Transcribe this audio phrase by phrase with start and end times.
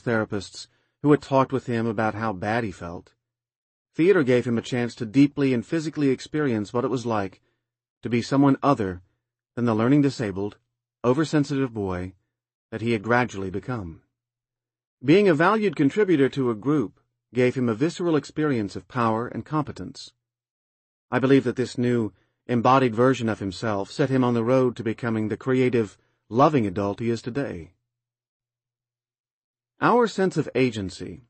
[0.00, 0.66] therapists
[1.02, 3.12] who had talked with him about how bad he felt.
[3.94, 7.40] Theater gave him a chance to deeply and physically experience what it was like
[8.02, 9.02] to be someone other
[9.56, 10.56] than the learning disabled,
[11.04, 12.14] oversensitive boy
[12.70, 14.02] that he had gradually become.
[15.04, 17.00] Being a valued contributor to a group
[17.32, 20.12] gave him a visceral experience of power and competence.
[21.10, 22.12] I believe that this new,
[22.46, 25.96] embodied version of himself set him on the road to becoming the creative,
[26.28, 27.72] loving adult he is today.
[29.82, 31.22] Our sense of agency,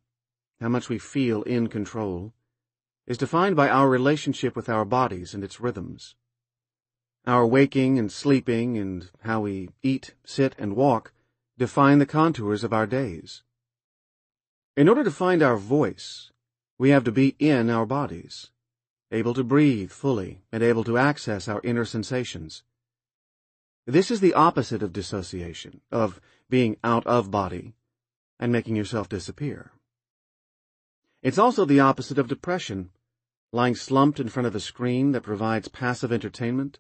[0.61, 2.35] how much we feel in control,
[3.07, 6.17] is defined by our relationship with our bodies and its rhythms.
[7.29, 11.13] Our waking and sleeping and how we eat, sit, and walk
[11.59, 13.45] define the contours of our days.
[14.77, 16.33] In order to find our voice,
[16.77, 18.51] we have to be in our bodies,
[19.13, 22.65] able to breathe fully and able to access our inner sensations.
[23.87, 27.75] This is the opposite of dissociation, of being out of body
[28.41, 29.71] and making yourself disappear.
[31.23, 32.91] It's also the opposite of depression,
[33.53, 36.79] lying slumped in front of a screen that provides passive entertainment.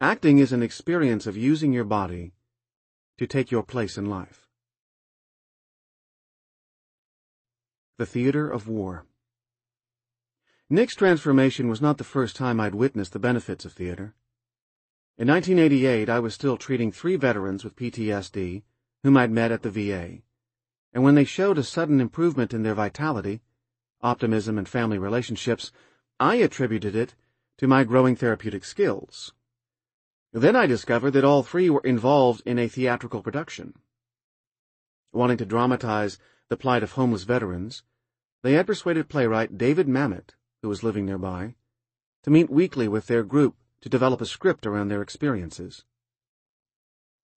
[0.00, 2.32] Acting is an experience of using your body
[3.18, 4.48] to take your place in life.
[7.98, 9.06] The Theater of War
[10.68, 14.16] Nick's transformation was not the first time I'd witnessed the benefits of theater.
[15.16, 18.64] In 1988, I was still treating three veterans with PTSD
[19.02, 20.22] whom I'd met at the VA,
[20.92, 23.42] and when they showed a sudden improvement in their vitality,
[24.00, 25.70] optimism, and family relationships,
[26.18, 27.14] I attributed it
[27.58, 29.32] to my growing therapeutic skills.
[30.32, 33.74] Then I discovered that all three were involved in a theatrical production.
[35.12, 37.82] Wanting to dramatize the plight of homeless veterans,
[38.42, 41.54] they had persuaded playwright David Mamet, who was living nearby,
[42.22, 45.84] to meet weekly with their group to develop a script around their experiences.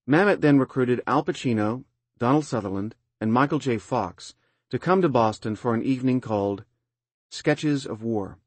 [0.09, 1.85] Mamet then recruited Al Pacino,
[2.17, 3.77] Donald Sutherland, and Michael J.
[3.77, 4.33] Fox
[4.71, 6.63] to come to Boston for an evening called
[7.29, 8.39] Sketches of War,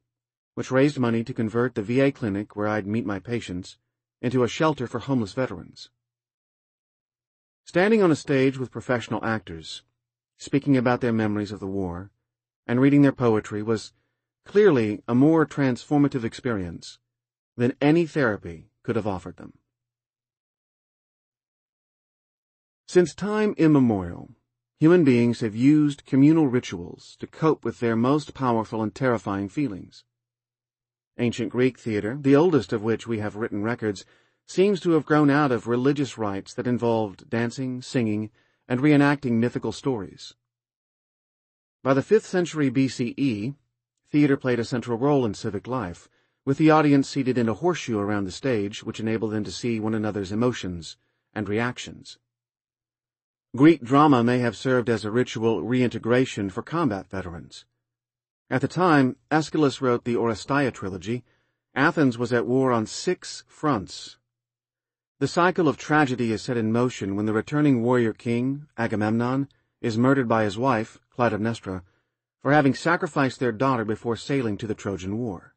[0.54, 3.78] which raised money to convert the VA clinic where I'd meet my patients
[4.20, 5.88] into a shelter for homeless veterans.
[7.64, 9.84] Standing on a stage with professional actors,
[10.38, 12.10] speaking about their memories of the war,
[12.66, 13.92] and reading their poetry was
[14.44, 16.98] clearly a more transformative experience
[17.56, 19.52] than any therapy could have offered them.
[22.92, 24.34] Since time immemorial,
[24.78, 30.04] Human beings have used communal rituals to cope with their most powerful and terrifying feelings.
[31.16, 34.04] Ancient Greek theater, the oldest of which we have written records,
[34.46, 38.28] seems to have grown out of religious rites that involved dancing, singing,
[38.68, 40.34] and reenacting mythical stories.
[41.82, 43.54] By the 5th century BCE,
[44.10, 46.10] theater played a central role in civic life,
[46.44, 49.80] with the audience seated in a horseshoe around the stage which enabled them to see
[49.80, 50.98] one another's emotions
[51.32, 52.18] and reactions.
[53.54, 57.66] Greek drama may have served as a ritual reintegration for combat veterans.
[58.48, 61.22] At the time Aeschylus wrote the Oresteia trilogy,
[61.74, 64.16] Athens was at war on six fronts.
[65.18, 69.50] The cycle of tragedy is set in motion when the returning warrior king, Agamemnon,
[69.82, 71.82] is murdered by his wife, Clytemnestra,
[72.40, 75.54] for having sacrificed their daughter before sailing to the Trojan War.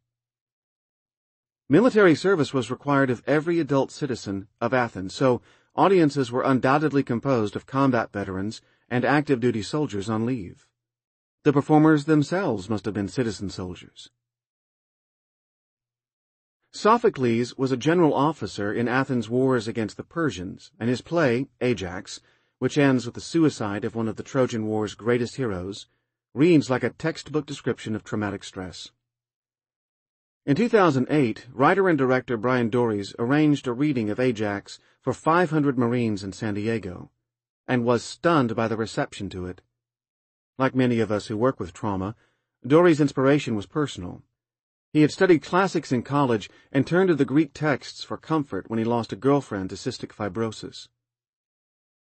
[1.69, 5.41] Military service was required of every adult citizen of Athens, so
[5.75, 10.65] audiences were undoubtedly composed of combat veterans and active duty soldiers on leave.
[11.43, 14.09] The performers themselves must have been citizen soldiers.
[16.71, 22.19] Sophocles was a general officer in Athens' wars against the Persians, and his play, Ajax,
[22.59, 25.87] which ends with the suicide of one of the Trojan War's greatest heroes,
[26.33, 28.91] reads like a textbook description of traumatic stress.
[30.47, 36.23] In 2008, writer and director Bryan Doerries arranged a reading of Ajax for 500 Marines
[36.23, 37.09] in San Diego,
[37.67, 39.63] and was stunned by the reception to it.
[40.59, 42.15] Like many of us who work with trauma,
[42.63, 44.21] Doerries' inspiration was personal.
[44.93, 48.77] He had studied classics in college and turned to the Greek texts for comfort when
[48.77, 50.89] he lost a girlfriend to cystic fibrosis.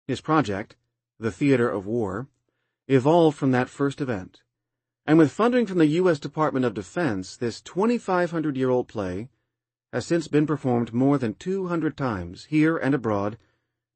[0.07, 0.77] His project,
[1.19, 2.29] The Theater of War,
[2.87, 4.39] evolved from that first event
[5.05, 6.19] and with funding from the U.S.
[6.19, 9.29] Department of Defense, this 2,500 year old play
[9.91, 13.37] has since been performed more than 200 times here and abroad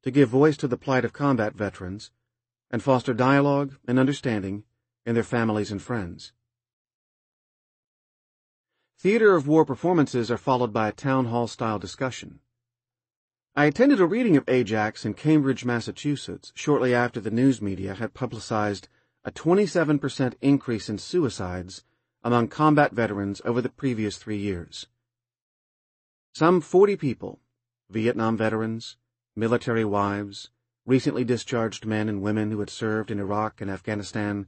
[0.02, 2.10] to give voice to the plight of combat veterans
[2.70, 4.64] and foster dialogue and understanding
[5.04, 6.32] in their families and friends.
[8.98, 12.40] Theater of War performances are followed by a town hall style discussion.
[13.54, 18.12] I attended a reading of Ajax in Cambridge, Massachusetts, shortly after the news media had
[18.12, 18.88] publicized
[19.26, 21.82] a 27% increase in suicides
[22.22, 24.86] among combat veterans over the previous three years.
[26.32, 27.40] Some 40 people,
[27.90, 28.96] Vietnam veterans,
[29.34, 30.50] military wives,
[30.86, 34.46] recently discharged men and women who had served in Iraq and Afghanistan,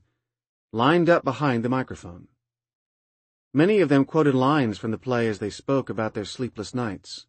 [0.70, 2.28] lined up behind the microphone.
[3.52, 7.26] Many of them quoted lines from the play as they spoke about their sleepless nights,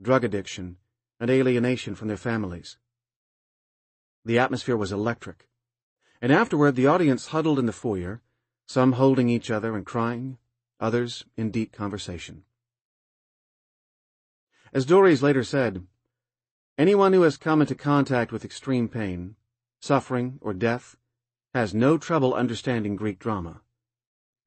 [0.00, 0.78] drug addiction,
[1.20, 2.78] and alienation from their families.
[4.24, 5.46] The atmosphere was electric,
[6.26, 8.20] and afterward the audience huddled in the foyer,
[8.66, 10.38] some holding each other and crying,
[10.80, 12.42] others in deep conversation.
[14.72, 15.86] As Doerries later said,
[16.76, 19.36] Anyone who has come into contact with extreme pain,
[19.78, 20.96] suffering, or death
[21.54, 23.60] has no trouble understanding Greek drama.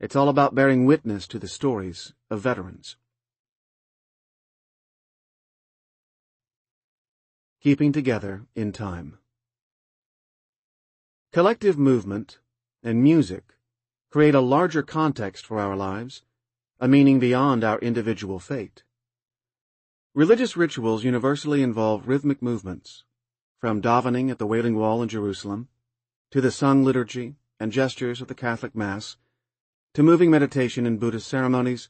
[0.01, 2.97] It's all about bearing witness to the stories of veterans.
[7.61, 9.17] Keeping Together in Time
[11.31, 12.39] Collective movement
[12.81, 13.53] and music
[14.09, 16.23] create a larger context for our lives,
[16.79, 18.81] a meaning beyond our individual fate.
[20.15, 23.03] Religious rituals universally involve rhythmic movements,
[23.59, 25.67] from davening at the Wailing Wall in Jerusalem,
[26.31, 29.17] to the sung liturgy and gestures of the Catholic Mass,
[29.93, 31.89] to moving meditation in Buddhist ceremonies,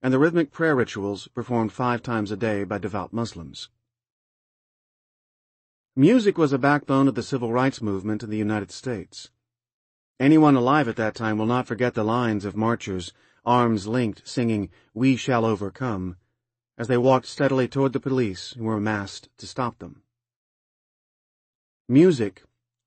[0.00, 3.68] and the rhythmic prayer rituals performed five times a day by devout Muslims.
[5.98, 9.30] Music was a backbone of the civil rights movement in the United States.
[10.20, 13.14] Anyone alive at that time will not forget the lines of marchers,
[13.46, 16.16] arms linked, singing, We Shall Overcome,
[16.76, 20.02] as they walked steadily toward the police who were massed to stop them.
[21.88, 22.42] Music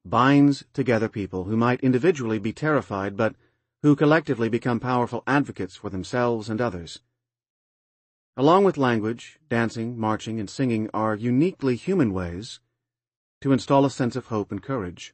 [0.05, 3.35] binds together people who might individually be terrified but
[3.81, 7.01] who collectively become powerful advocates for themselves and others.
[8.37, 12.59] Along with language, dancing, marching, and singing are uniquely human ways
[13.41, 15.13] to install a sense of hope and courage.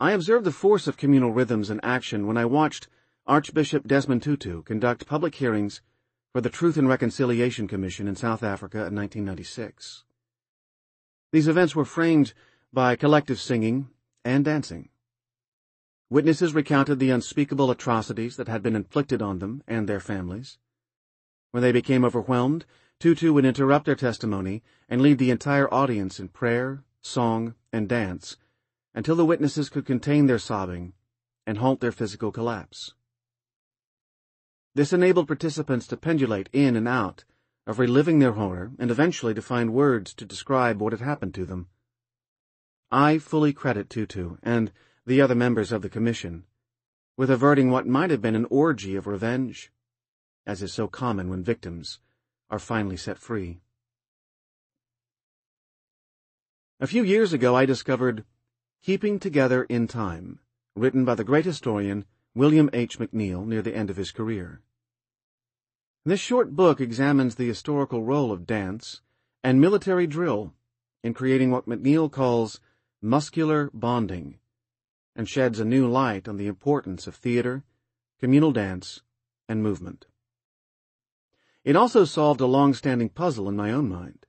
[0.00, 2.88] I observed the force of communal rhythms in action when I watched
[3.26, 5.80] Archbishop Desmond Tutu conduct public hearings
[6.32, 10.02] for the Truth and Reconciliation Commission in South Africa in 1996.
[11.30, 12.34] These events were framed
[12.72, 13.90] by collective singing
[14.24, 14.88] and dancing.
[16.10, 20.58] Witnesses recounted the unspeakable atrocities that had been inflicted on them and their families.
[21.52, 22.66] When they became overwhelmed,
[23.02, 28.36] Tutu would interrupt their testimony and lead the entire audience in prayer, song, and dance
[28.94, 30.92] until the witnesses could contain their sobbing
[31.44, 32.94] and halt their physical collapse.
[34.76, 37.24] This enabled participants to pendulate in and out
[37.66, 41.44] of reliving their horror and eventually to find words to describe what had happened to
[41.44, 41.66] them.
[42.92, 44.70] I fully credit Tutu and
[45.04, 46.44] the other members of the commission
[47.16, 49.72] with averting what might have been an orgy of revenge,
[50.46, 51.98] as is so common when victims
[52.52, 53.58] are finally set free.
[56.78, 58.24] A few years ago I discovered
[58.82, 60.38] Keeping Together in Time,
[60.76, 62.04] written by the great historian
[62.34, 62.98] William H.
[62.98, 64.60] McNeill near the end of his career.
[66.04, 69.00] This short book examines the historical role of dance
[69.42, 70.52] and military drill
[71.02, 72.60] in creating what McNeill calls
[73.00, 74.38] muscular bonding
[75.16, 77.64] and sheds a new light on the importance of theater,
[78.20, 79.02] communal dance,
[79.48, 80.06] and movement.
[81.64, 84.26] It also solved a long-standing puzzle in my own mind.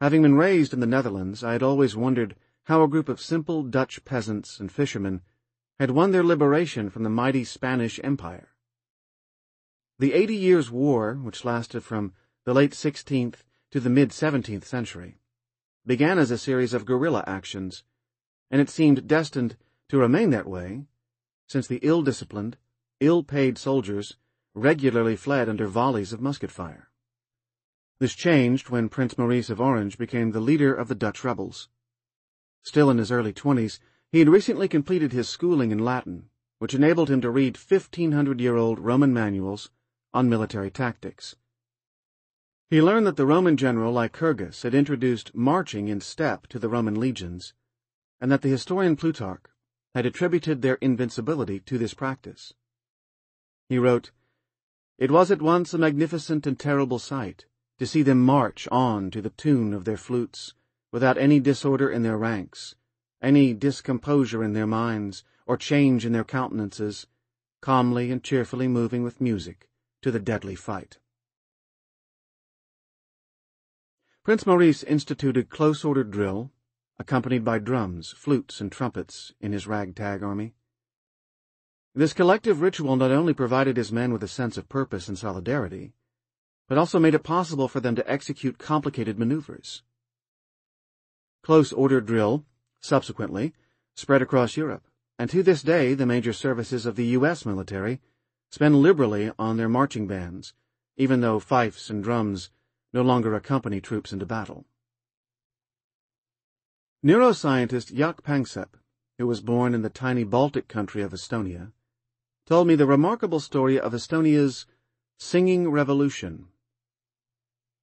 [0.00, 3.62] Having been raised in the Netherlands, I had always wondered how a group of simple
[3.62, 5.22] Dutch peasants and fishermen
[5.78, 8.48] had won their liberation from the mighty Spanish Empire.
[9.98, 12.14] The Eighty Years' War, which lasted from
[12.44, 15.18] the late 16th to the mid-17th century,
[15.86, 17.84] began as a series of guerrilla actions,
[18.50, 19.56] and it seemed destined
[19.88, 20.86] to remain that way,
[21.46, 22.56] since the ill-disciplined,
[22.98, 24.16] ill-paid soldiers
[24.54, 26.90] regularly fled under volleys of musket fire.
[27.98, 31.68] This changed when Prince Maurice of Orange became the leader of the Dutch rebels.
[32.62, 33.78] Still in his early twenties,
[34.10, 39.12] he had recently completed his schooling in Latin, which enabled him to read 1500-year-old Roman
[39.12, 39.70] manuals
[40.12, 41.36] on military tactics.
[42.68, 46.98] He learned that the Roman general Lycurgus had introduced marching in step to the Roman
[46.98, 47.54] legions,
[48.20, 49.44] and that the historian Plutarch
[49.94, 52.54] had attributed their invincibility to this practice.
[53.68, 54.10] He wrote,
[55.00, 57.46] It was at once a magnificent and terrible sight
[57.78, 60.52] to see them march on to the tune of their flutes,
[60.92, 62.74] without any disorder in their ranks,
[63.22, 67.06] any discomposure in their minds, or change in their countenances,
[67.62, 69.70] calmly and cheerfully moving with music
[70.02, 70.98] to the deadly fight.
[74.22, 76.52] Prince Maurice instituted close-ordered drill,
[76.98, 80.52] accompanied by drums, flutes, and trumpets in his ragtag army.
[81.92, 85.92] This collective ritual not only provided his men with a sense of purpose and solidarity,
[86.68, 89.82] but also made it possible for them to execute complicated maneuvers.
[91.42, 92.44] Close order drill
[92.80, 93.52] subsequently,
[93.96, 94.86] spread across Europe,
[95.18, 97.44] and to this day the major services of the U.S.
[97.44, 98.00] military
[98.52, 100.54] spend liberally on their marching bands,
[100.96, 102.50] even though fifes and drums
[102.92, 104.64] no longer accompany troops into battle.
[107.04, 108.76] Neuroscientist Jaak Panksepp,
[109.18, 111.72] who was born in the tiny Baltic country of Estonia,
[112.50, 114.66] told me the remarkable story of Estonia's
[115.20, 116.46] singing revolution.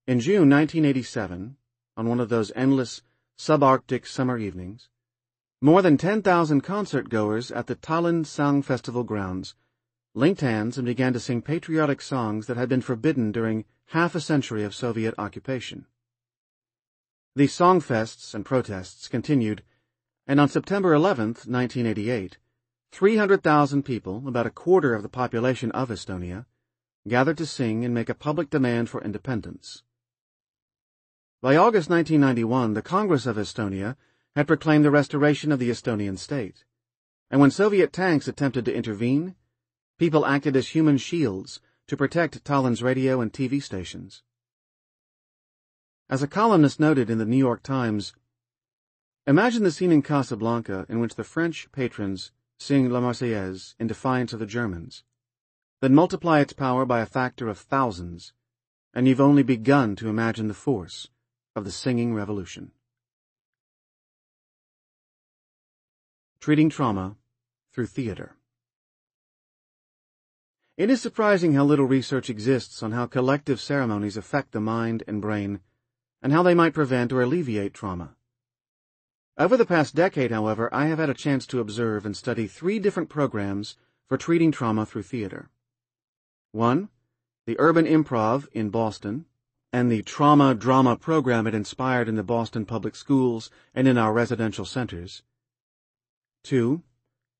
[0.05, 1.55] In June 1987,
[1.95, 3.01] on one of those endless
[3.39, 4.89] subarctic summer evenings,
[5.61, 9.55] more than 10,000 concert goers at the Tallinn Song Festival grounds
[10.13, 14.19] linked hands and began to sing patriotic songs that had been forbidden during half a
[14.19, 15.85] century of Soviet occupation.
[17.37, 19.63] These songfests and protests continued,
[20.27, 22.37] and on September 11, 1988,
[22.97, 26.47] 300,000 people, about a quarter of the population of Estonia,
[27.07, 29.83] gathered to sing and make a public demand for independence.
[31.39, 33.97] By August 1991, the Congress of Estonia
[34.35, 36.65] had proclaimed the restoration of the Estonian state,
[37.29, 39.35] and when Soviet tanks attempted to intervene,
[39.99, 44.23] people acted as human shields to protect Tallinn's radio and TV stations.
[46.09, 48.15] As a columnist noted in the New York Times,
[49.27, 54.33] imagine the scene in Casablanca in which the French patrons sing La Marseillaise in defiance
[54.33, 55.03] of the Germans.
[55.79, 58.33] Then multiply its power by a factor of thousands,
[58.93, 61.09] and you've only begun to imagine the force
[61.55, 62.71] of the singing revolution.
[66.39, 67.15] Treating Trauma
[67.71, 68.35] Through Theater
[70.77, 75.21] It is surprising how little research exists on how collective ceremonies affect the mind and
[75.21, 75.59] brain,
[76.21, 78.16] and how they might prevent or alleviate trauma.
[79.39, 82.79] Over the past decade, however, I have had a chance to observe and study three
[82.79, 83.77] different programs
[84.07, 85.51] for treating trauma through theater.
[86.53, 86.89] One,
[87.45, 89.25] the Urban Improv in Boston,
[89.71, 94.11] and the Trauma Drama program it inspired in the Boston Public Schools and in our
[94.11, 95.21] residential centers.
[96.45, 96.81] 2.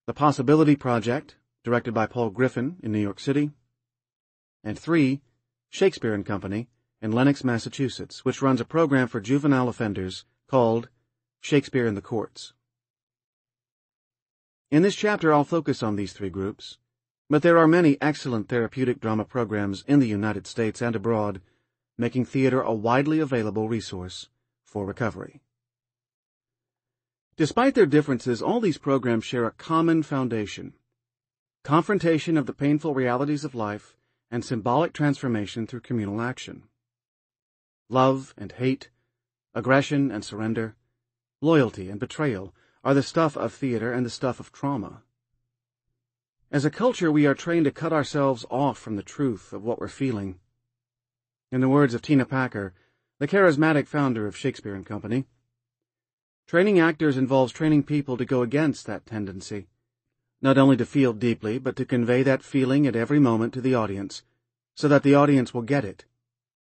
[0.06, 3.50] The Possibility Project, directed by Paul Griffin in New York City.
[4.64, 5.20] And 3.
[5.70, 6.68] Shakespeare and Company
[7.02, 10.90] in Lenox, Massachusetts, which runs a program for juvenile offenders called
[11.42, 12.54] Shakespeare in the Courts.
[14.70, 16.78] In this chapter, I'll focus on these three groups,
[17.30, 21.42] but there are many excellent therapeutic drama programs in the United States and abroad,
[21.98, 24.30] making theater a widely available resource
[24.64, 25.42] for recovery.
[27.38, 30.74] Despite their differences, all these programs share a common foundation
[31.68, 33.98] confrontation of the painful realities of life
[34.32, 36.64] and symbolic transformation through communal action.
[37.90, 38.90] Love and hate,
[39.54, 40.77] aggression and surrender,
[41.42, 42.54] loyalty and betrayal
[42.84, 45.04] are the stuff of theater and the stuff of trauma.
[46.52, 49.80] As a culture, we are trained to cut ourselves off from the truth of what
[49.80, 50.40] we're feeling.
[51.52, 52.74] In the words of Tina Packer,
[53.20, 55.26] the charismatic founder of Shakespeare and Company,
[56.48, 59.68] Training actors involves training people to go against that tendency,
[60.42, 63.76] not only to feel deeply, but to convey that feeling at every moment to the
[63.76, 64.24] audience,
[64.74, 66.06] so that the audience will get it,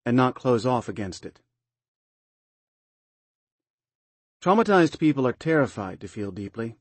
[0.04, 1.38] and not close off against it.
[4.46, 6.76] Traumatized people are terrified to feel deeply.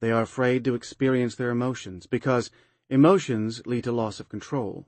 [0.00, 2.50] They are afraid to experience their emotions, because
[2.90, 4.84] emotions lead to loss of control.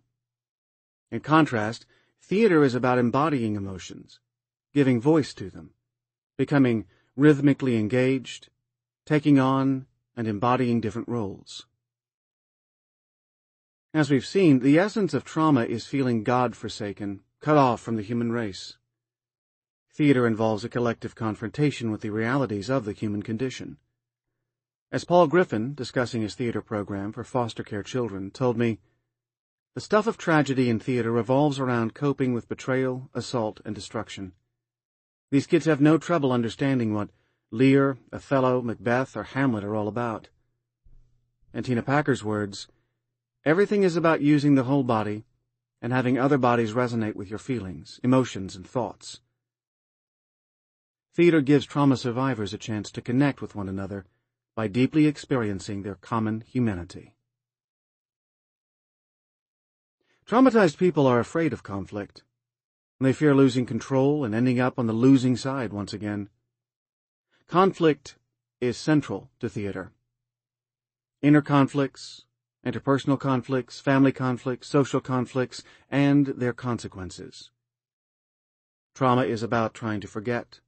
[1.12, 1.86] In contrast,
[2.20, 4.18] theater is about embodying emotions,
[4.74, 5.70] giving voice to them,
[6.36, 8.48] becoming rhythmically engaged,
[9.06, 9.86] taking on
[10.16, 11.66] and embodying different roles.
[13.94, 18.32] As we've seen, the essence of trauma is feeling God-forsaken, cut off from the human
[18.32, 18.78] race.
[20.00, 23.76] Theater involves a collective confrontation with the realities of the human condition.
[24.90, 28.78] As Paul Griffin, discussing his theater program for foster care children, told me,
[29.74, 34.32] the stuff of tragedy in theater revolves around coping with betrayal, assault, and destruction.
[35.30, 37.10] These kids have no trouble understanding what
[37.50, 40.30] Lear, Othello, Macbeth, or Hamlet are all about.
[41.52, 42.68] In Tina Packer's words,
[43.44, 45.24] everything is about using the whole body
[45.82, 49.20] and having other bodies resonate with your feelings, emotions, and thoughts.
[51.12, 54.06] Theater gives trauma survivors a chance to connect with one another
[54.54, 57.14] by deeply experiencing their common humanity.
[60.26, 62.22] Traumatized people are afraid of conflict.
[63.00, 66.28] They fear losing control and ending up on the losing side once again.
[67.48, 68.16] Conflict
[68.60, 69.90] is central to theater.
[71.22, 72.26] Inner conflicts,
[72.64, 77.50] interpersonal conflicts, family conflicts, social conflicts, and their consequences.
[78.94, 80.60] Trauma is about trying to forget,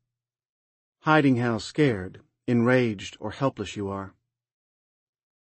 [1.02, 4.14] hiding how scared, enraged, or helpless you are.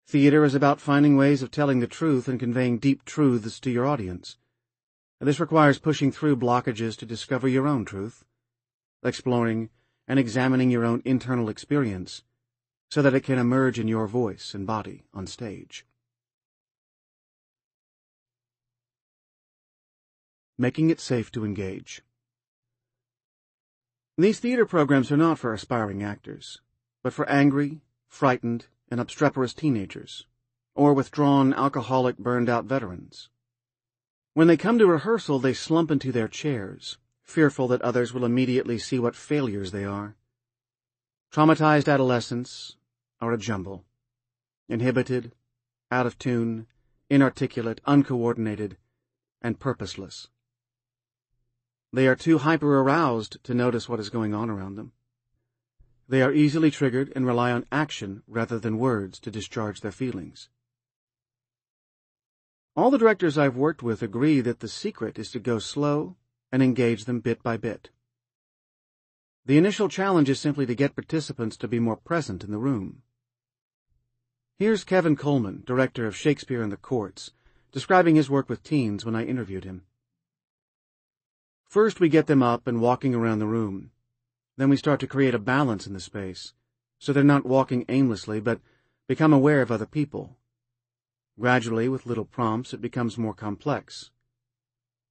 [0.07, 3.85] Theater is about finding ways of telling the truth and conveying deep truths to your
[3.85, 4.37] audience.
[5.19, 8.25] This requires pushing through blockages to discover your own truth,
[9.03, 9.69] exploring
[10.07, 12.23] and examining your own internal experience
[12.89, 15.85] so that it can emerge in your voice and body on stage.
[20.57, 22.01] Making it safe to engage.
[24.21, 26.61] These theater programs are not for aspiring actors,
[27.01, 30.27] but for angry, frightened, and obstreperous teenagers,
[30.75, 33.29] or withdrawn, alcoholic, burned-out veterans.
[34.35, 38.77] When they come to rehearsal, they slump into their chairs, fearful that others will immediately
[38.77, 40.15] see what failures they are.
[41.33, 42.75] Traumatized adolescents
[43.21, 43.85] are a jumble.
[44.69, 45.33] Inhibited,
[45.89, 46.67] out of tune,
[47.09, 48.77] inarticulate, uncoordinated,
[49.41, 50.27] and purposeless.
[51.93, 54.93] They are too hyper-aroused to notice what is going on around them.
[56.07, 60.49] They are easily triggered and rely on action rather than words to discharge their feelings.
[62.75, 66.15] All the directors I've worked with agree that the secret is to go slow
[66.51, 67.89] and engage them bit by bit.
[69.45, 73.01] The initial challenge is simply to get participants to be more present in the room.
[74.57, 77.31] Here's Kevin Coleman, director of Shakespeare in the Courts,
[77.71, 79.83] describing his work with teens when I interviewed him.
[81.71, 83.91] First, we get them up and walking around the room.
[84.57, 86.51] Then we start to create a balance in the space,
[86.99, 88.59] so they're not walking aimlessly, but
[89.07, 90.35] become aware of other people.
[91.39, 94.11] Gradually, with little prompts, it becomes more complex.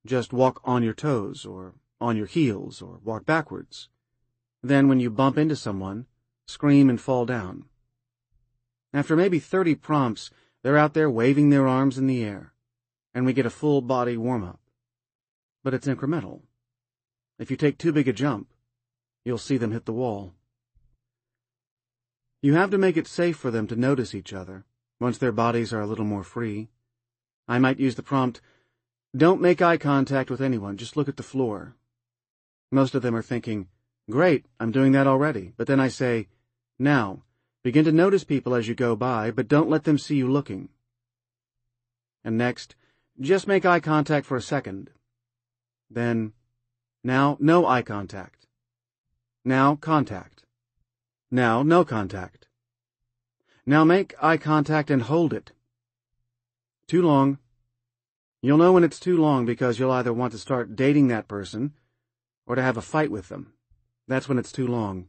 [0.04, 3.88] Just walk on your toes, or on your heels, or walk backwards.
[4.62, 6.04] Then, when you bump into someone,
[6.46, 7.64] scream and fall down.
[8.92, 10.30] After maybe 30 prompts,
[10.62, 12.52] they're out there waving their arms in the air,
[13.14, 14.60] and we get a full body warm up.
[15.64, 16.42] But it's incremental.
[17.40, 18.46] If you take too big a jump,
[19.24, 20.34] you'll see them hit the wall.
[22.40, 24.64] You have to make it safe for them to notice each other,
[25.00, 26.68] once their bodies are a little more free.
[27.48, 28.40] I might use the prompt,
[29.16, 31.74] don't make eye contact with anyone, just look at the floor.
[32.70, 33.66] Most of them are thinking,
[34.08, 36.28] great, I'm doing that already, but then I say,
[36.78, 37.24] now,
[37.62, 40.70] Begin to notice people as you go by, but don't let them see you looking.
[42.24, 42.74] And next,
[43.20, 44.90] just make eye contact for a second.
[45.90, 46.32] Then,
[47.02, 48.46] now, no eye contact.
[49.44, 50.44] Now, contact.
[51.30, 52.48] Now, no contact.
[53.64, 55.52] Now make eye contact and hold it.
[56.86, 57.38] Too long.
[58.42, 61.74] You'll know when it's too long because you'll either want to start dating that person
[62.46, 63.52] or to have a fight with them.
[64.08, 65.06] That's when it's too long.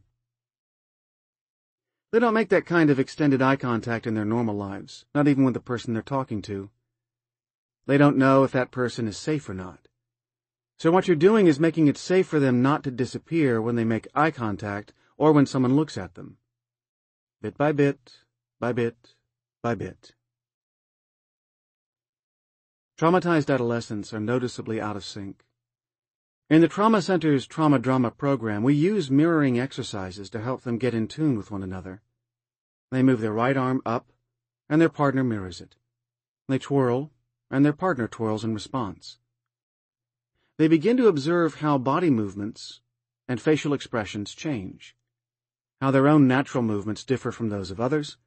[2.12, 5.44] They don't make that kind of extended eye contact in their normal lives, not even
[5.44, 6.70] with the person they're talking to.
[7.86, 9.88] They don't know if that person is safe or not.
[10.78, 13.84] So what you're doing is making it safe for them not to disappear when they
[13.84, 16.38] make eye contact or when someone looks at them.
[17.40, 18.18] Bit by bit,
[18.58, 19.14] by bit,
[19.62, 20.14] by bit.
[22.98, 25.44] Traumatized adolescents are noticeably out of sync.
[26.50, 30.94] In the Trauma Center's Trauma Drama program, we use mirroring exercises to help them get
[30.94, 32.02] in tune with one another.
[32.90, 34.12] They move their right arm up,
[34.68, 35.76] and their partner mirrors it.
[36.48, 37.10] They twirl,
[37.50, 39.18] and their partner twirls in response.
[40.58, 42.80] They begin to observe how body movements
[43.26, 44.94] and facial expressions change,
[45.80, 48.18] how their own natural movements differ from those of others,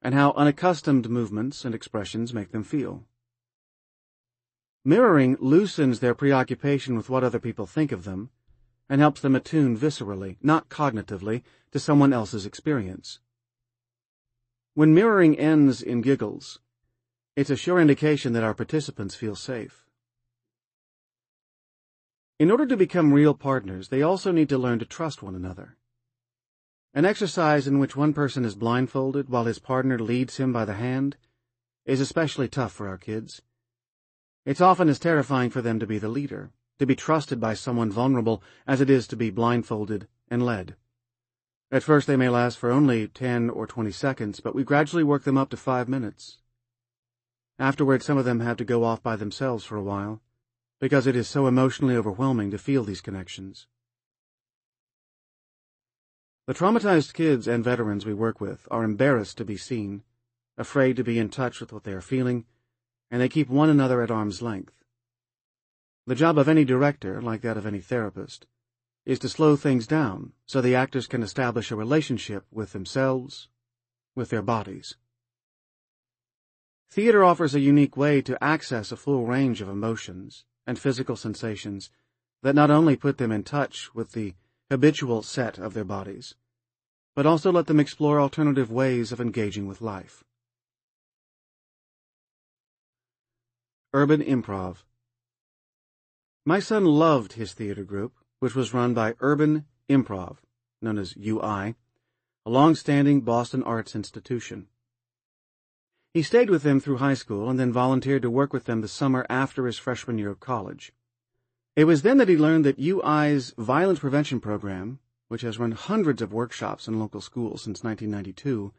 [0.00, 3.04] and how unaccustomed movements and expressions make them feel.
[4.84, 8.30] Mirroring loosens their preoccupation with what other people think of them
[8.88, 11.42] and helps them attune viscerally, not cognitively,
[11.72, 13.18] to someone else's experience.
[14.74, 16.60] When mirroring ends in giggles,
[17.34, 19.87] it's a sure indication that our participants feel safe.
[22.38, 25.76] In order to become real partners, they also need to learn to trust one another.
[26.94, 30.74] An exercise in which one person is blindfolded while his partner leads him by the
[30.74, 31.16] hand
[31.84, 33.42] is especially tough for our kids.
[34.44, 37.90] It's often as terrifying for them to be the leader, to be trusted by someone
[37.90, 40.76] vulnerable, as it is to be blindfolded and led.
[41.72, 45.24] At first they may last for only 10 or 20 seconds, but we gradually work
[45.24, 46.38] them up to five minutes.
[47.58, 50.22] Afterward, some of them have to go off by themselves for a while,
[50.80, 53.66] because it is so emotionally overwhelming to feel these connections.
[56.46, 60.02] The traumatized kids and veterans we work with are embarrassed to be seen,
[60.56, 62.46] afraid to be in touch with what they are feeling,
[63.10, 64.84] and they keep one another at arm's length.
[66.06, 68.46] The job of any director, like that of any therapist,
[69.04, 73.48] is to slow things down so the actors can establish a relationship with themselves,
[74.14, 74.96] with their bodies.
[76.90, 81.90] Theater offers a unique way to access a full range of emotions and physical sensations
[82.42, 84.34] that not only put them in touch with the
[84.70, 86.34] habitual set of their bodies,
[87.16, 90.22] but also let them explore alternative ways of engaging with life.
[93.94, 94.84] Urban Improv.
[96.44, 100.36] My son loved his theater group, which was run by Urban Improv,
[100.82, 101.76] known as UI,
[102.44, 104.68] a long-standing Boston arts institution.
[106.14, 108.88] He stayed with them through high school and then volunteered to work with them the
[108.88, 110.92] summer after his freshman year of college.
[111.76, 116.20] It was then that he learned that UI's violence prevention program which has run hundreds
[116.20, 118.72] of workshops in local schools since 1992,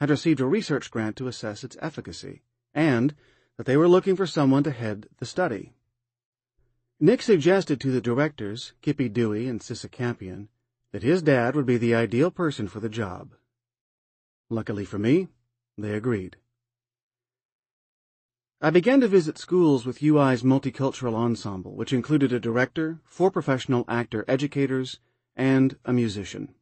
[0.00, 2.42] had received a research grant to assess its efficacy,
[2.74, 3.14] and
[3.56, 5.72] that they were looking for someone to head the study.
[7.00, 10.48] Nick suggested to the directors, Kippy Dewey and Cissa Campion,
[10.92, 13.34] that his dad would be the ideal person for the job.
[14.50, 15.28] Luckily for me,
[15.76, 16.36] they agreed.
[18.60, 23.84] I began to visit schools with UI's multicultural ensemble, which included a director, four professional
[23.86, 24.98] actor educators,
[25.36, 26.56] and a musician.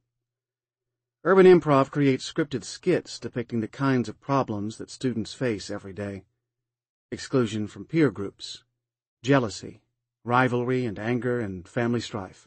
[1.25, 6.25] Urban Improv creates scripted skits depicting the kinds of problems that students face every day.
[7.11, 8.63] Exclusion from peer groups,
[9.23, 9.81] jealousy,
[10.23, 12.47] rivalry and anger, and family strife.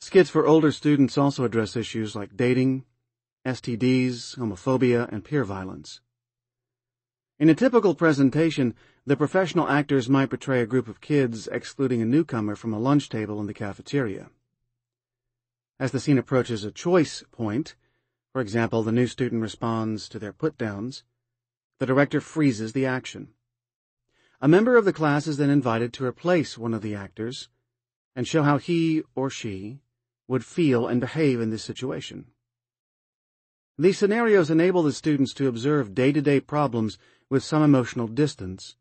[0.00, 2.86] Skits for older students also address issues like dating,
[3.46, 6.00] STDs, homophobia, and peer violence.
[7.40, 8.74] In a typical presentation,
[9.06, 13.08] the professional actors might portray a group of kids excluding a newcomer from a lunch
[13.08, 14.28] table in the cafeteria.
[15.78, 17.76] As the scene approaches a choice point,
[18.34, 21.02] for example, the new student responds to their put-downs,
[21.78, 23.28] the director freezes the action.
[24.42, 27.48] A member of the class is then invited to replace one of the actors
[28.14, 29.80] and show how he or she
[30.28, 32.26] would feel and behave in this situation.
[33.78, 36.98] These scenarios enable the students to observe day-to-day problems
[37.30, 38.76] with some emotional distance,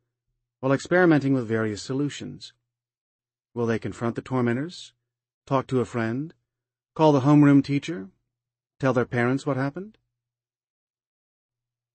[0.59, 2.51] while experimenting with various solutions.
[3.53, 4.93] Will they confront the tormentors?
[5.45, 6.33] Talk to a friend?
[6.95, 8.09] Call the homeroom teacher?
[8.79, 9.99] Tell their parents what happened?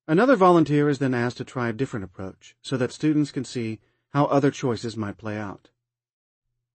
[0.07, 3.81] Another volunteer is then asked to try a different approach so that students can see
[4.11, 5.71] how other choices might play out.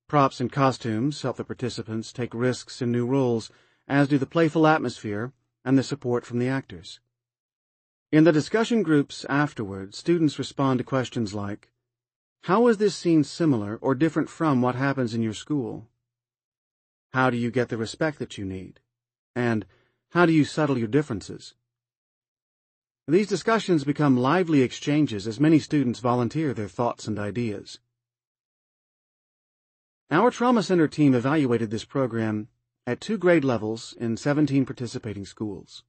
[0.08, 3.50] Props and costumes help the participants take risks in new roles,
[3.88, 5.32] as do the playful atmosphere
[5.64, 7.00] and the support from the actors.
[8.12, 11.70] In the discussion groups afterward, students respond to questions like,
[12.44, 15.88] How is this scene similar or different from what happens in your school?
[17.14, 18.80] How do you get the respect that you need?
[19.36, 19.64] And
[20.10, 21.54] how do you settle your differences?
[23.08, 27.78] These discussions become lively exchanges as many students volunteer their thoughts and ideas.
[30.10, 32.48] Our Trauma Center team evaluated this program
[32.88, 35.84] at two grade levels in 17 participating schools.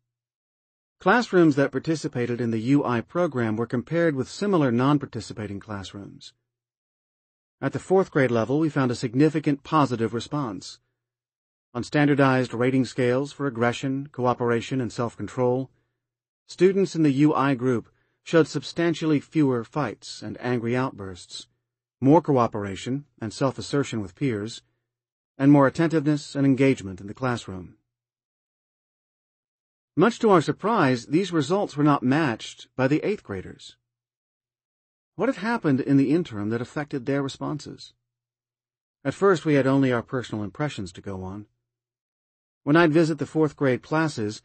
[1.00, 6.34] Classrooms that participated in the UI program were compared with similar non-participating classrooms.
[7.58, 10.78] At the fourth grade level, we found a significant positive response.
[11.72, 15.70] On standardized rating scales for aggression, cooperation, and self-control,
[16.46, 17.88] students in the UI group
[18.22, 21.48] showed substantially fewer fights and angry outbursts,
[22.02, 24.60] more cooperation and self-assertion with peers,
[25.38, 27.78] and more attentiveness and engagement in the classroom.
[29.96, 33.76] Much to our surprise, these results were not matched by the eighth graders.
[35.16, 37.92] What had happened in the interim that affected their responses?
[39.04, 41.46] At first, we had only our personal impressions to go on.
[42.62, 44.42] When I'd visit the fourth grade classes,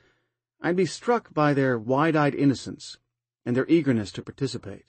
[0.62, 2.98] I'd be struck by their wide-eyed innocence
[3.46, 4.86] and their eagerness to participate.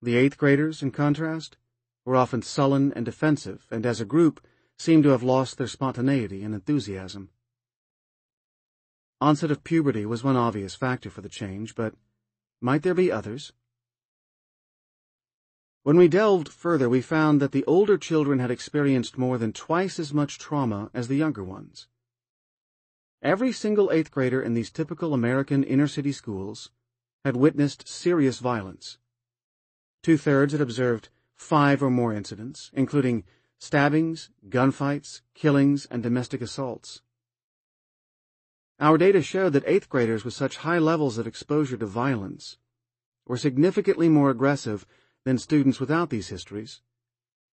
[0.00, 1.56] The eighth graders, in contrast,
[2.04, 4.40] were often sullen and defensive, and as a group,
[4.78, 7.30] seemed to have lost their spontaneity and enthusiasm.
[9.22, 11.94] Onset of puberty was one obvious factor for the change, but
[12.60, 13.52] might there be others?
[15.84, 20.00] When we delved further, we found that the older children had experienced more than twice
[20.00, 21.86] as much trauma as the younger ones.
[23.22, 26.70] Every single eighth grader in these typical American inner-city schools
[27.24, 28.98] had witnessed serious violence.
[30.02, 33.22] Two-thirds had observed five or more incidents, including
[33.60, 37.02] stabbings, gunfights, killings, and domestic assaults.
[38.82, 42.58] Our data showed that eighth graders with such high levels of exposure to violence
[43.28, 44.84] were significantly more aggressive
[45.24, 46.80] than students without these histories,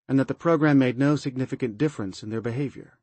[0.07, 2.97] and that the program made no significant difference in their behavior.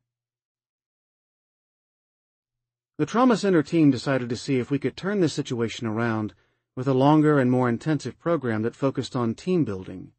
[2.97, 6.33] The Trauma Center team decided to see if we could turn this situation around
[6.75, 10.11] with a longer and more intensive program that focused on team building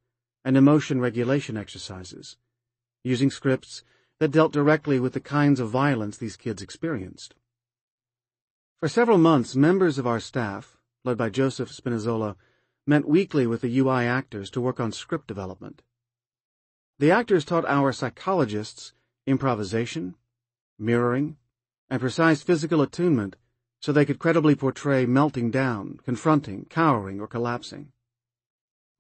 [0.46, 2.38] and emotion regulation exercises,
[3.04, 3.84] using scripts
[4.18, 7.34] that dealt directly with the kinds of violence these kids experienced.
[8.80, 12.36] For several months, members of our staff, led by Joseph Spinazzola,
[12.86, 15.82] met weekly with the UI actors to work on script development.
[17.00, 18.92] The actors taught our psychologists
[19.26, 20.14] improvisation,
[20.78, 21.38] mirroring,
[21.90, 23.34] and precise physical attunement
[23.80, 27.90] so they could credibly portray melting down, confronting, cowering, or collapsing.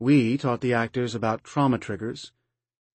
[0.00, 2.32] We taught the actors about trauma triggers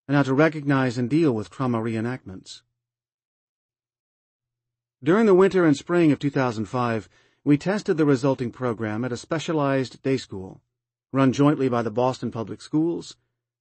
[0.05, 2.61] and how to recognize and deal with trauma reenactments.
[5.03, 7.09] During the winter and spring of 2005,
[7.43, 10.61] we tested the resulting program at a specialized day school,
[11.11, 13.17] run jointly by the Boston Public Schools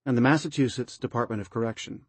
[0.07, 2.07] and the Massachusetts Department of Correction.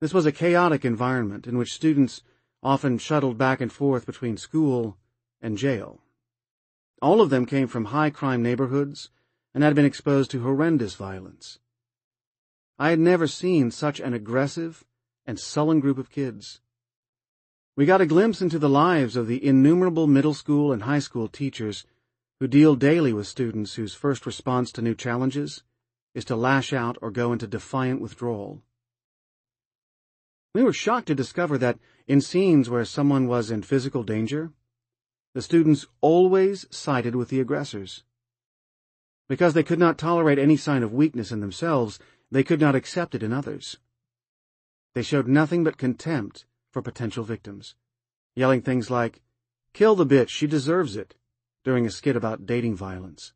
[0.00, 2.22] This was a chaotic environment in which students
[2.62, 4.96] often shuttled back and forth between school
[5.42, 6.00] and jail.
[7.02, 9.10] All of them came from high crime neighborhoods
[9.52, 11.58] and had been exposed to horrendous violence.
[12.78, 14.82] I had never seen such an aggressive
[15.26, 16.62] and sullen group of kids.
[17.76, 21.28] We got a glimpse into the lives of the innumerable middle school and high school
[21.28, 21.84] teachers
[22.40, 25.62] who deal daily with students whose first response to new challenges
[26.14, 28.62] is to lash out or go into defiant withdrawal.
[30.54, 34.52] We were shocked to discover that in scenes where someone was in physical danger,
[35.34, 38.04] the students always sided with the aggressors.
[39.28, 41.98] Because they could not tolerate any sign of weakness in themselves,
[42.30, 43.76] they could not accept it in others.
[44.94, 47.74] They showed nothing but contempt for potential victims,
[48.34, 49.22] yelling things like,
[49.72, 51.14] Kill the bitch, she deserves it,
[51.64, 53.32] during a skit about dating violence.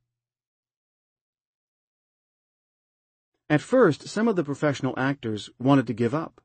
[3.49, 6.43] At first, some of the professional actors wanted to give up.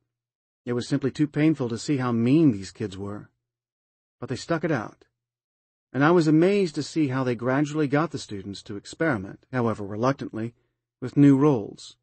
[0.65, 3.29] It was simply too painful to see how mean these kids were.
[4.21, 5.03] But they stuck it out.
[5.91, 9.85] And I was amazed to see how they gradually got the students to experiment, however
[9.85, 10.53] reluctantly,
[11.01, 11.97] with new roles.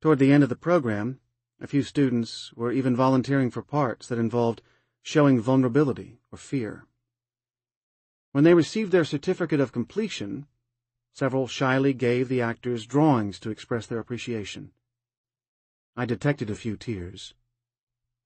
[0.00, 1.18] Toward the end of the program,
[1.60, 4.62] a few students were even volunteering for parts that involved
[5.02, 6.86] showing vulnerability or fear.
[8.32, 10.46] When they received their certificate of completion,
[11.12, 14.70] several shyly gave the actors drawings to express their appreciation.
[15.96, 17.34] I detected a few tears,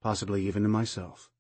[0.01, 1.31] possibly even in myself.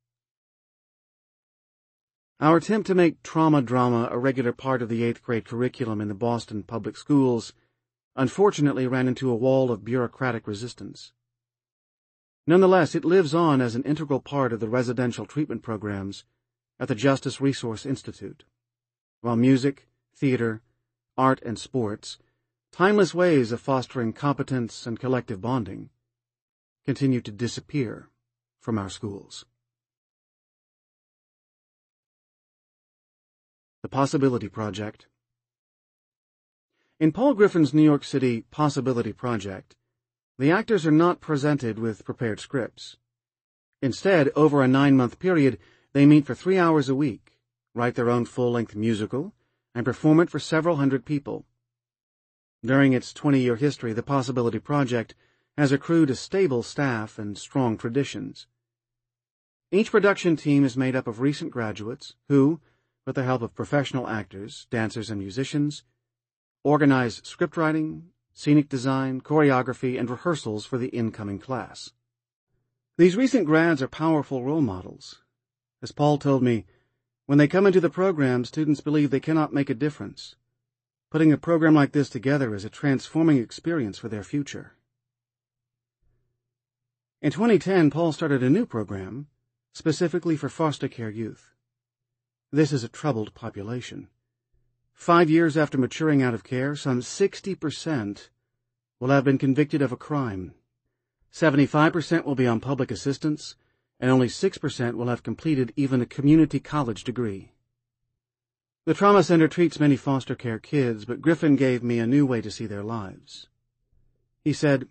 [2.40, 6.08] Our attempt to make trauma drama a regular part of the eighth grade curriculum in
[6.08, 7.52] the Boston public schools
[8.16, 11.12] unfortunately ran into a wall of bureaucratic resistance.
[12.46, 16.24] Nonetheless, it lives on as an integral part of the residential treatment programs
[16.78, 18.44] at the Justice Resource Institute,
[19.22, 20.60] while music, theater,
[21.16, 22.18] art, and sports,
[22.70, 25.88] timeless ways of fostering competence and collective bonding,
[26.84, 28.10] continue to disappear
[28.60, 29.46] from our schools.
[33.82, 35.06] The Possibility Project
[37.00, 39.76] In Paul Griffin's New York City Possibility Project,
[40.38, 42.96] the actors are not presented with prepared scripts.
[43.80, 45.58] Instead, over a nine-month period,
[45.92, 47.38] they meet for three hours a week,
[47.74, 49.32] write their own full-length musical,
[49.74, 51.44] and perform it for several hundred people.
[52.64, 55.14] During its 20-year history, the Possibility Project
[55.56, 58.48] has accrued a stable staff and strong traditions.
[59.70, 62.60] Each production team is made up of recent graduates who,
[63.06, 65.84] with the help of professional actors, dancers, and musicians,
[66.64, 71.92] organize scriptwriting, scenic design, choreography, and rehearsals for the incoming class.
[72.98, 75.22] These recent grads are powerful role models.
[75.80, 76.66] As Paul told me,
[77.26, 80.34] when they come into the program, students believe they cannot make a difference.
[81.10, 84.72] Putting a program like this together is a transforming experience for their future.
[87.22, 89.28] In 2010, Paul started a new program
[89.72, 91.50] specifically for foster care youth.
[92.52, 94.08] This is a troubled population.
[94.94, 98.28] Five years after maturing out of care, some 60%
[99.00, 100.54] will have been convicted of a crime.
[101.32, 103.56] 75% will be on public assistance,
[104.00, 107.52] and only 6% will have completed even a community college degree.
[108.86, 112.40] The Trauma Center treats many foster care kids, but Griffin gave me a new way
[112.40, 113.48] to see their lives.
[114.42, 114.88] He said,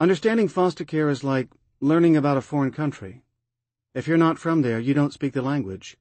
[0.00, 1.48] Understanding foster care is like
[1.80, 3.22] learning about a foreign country.
[3.94, 5.96] If you're not from there, you don't speak the language.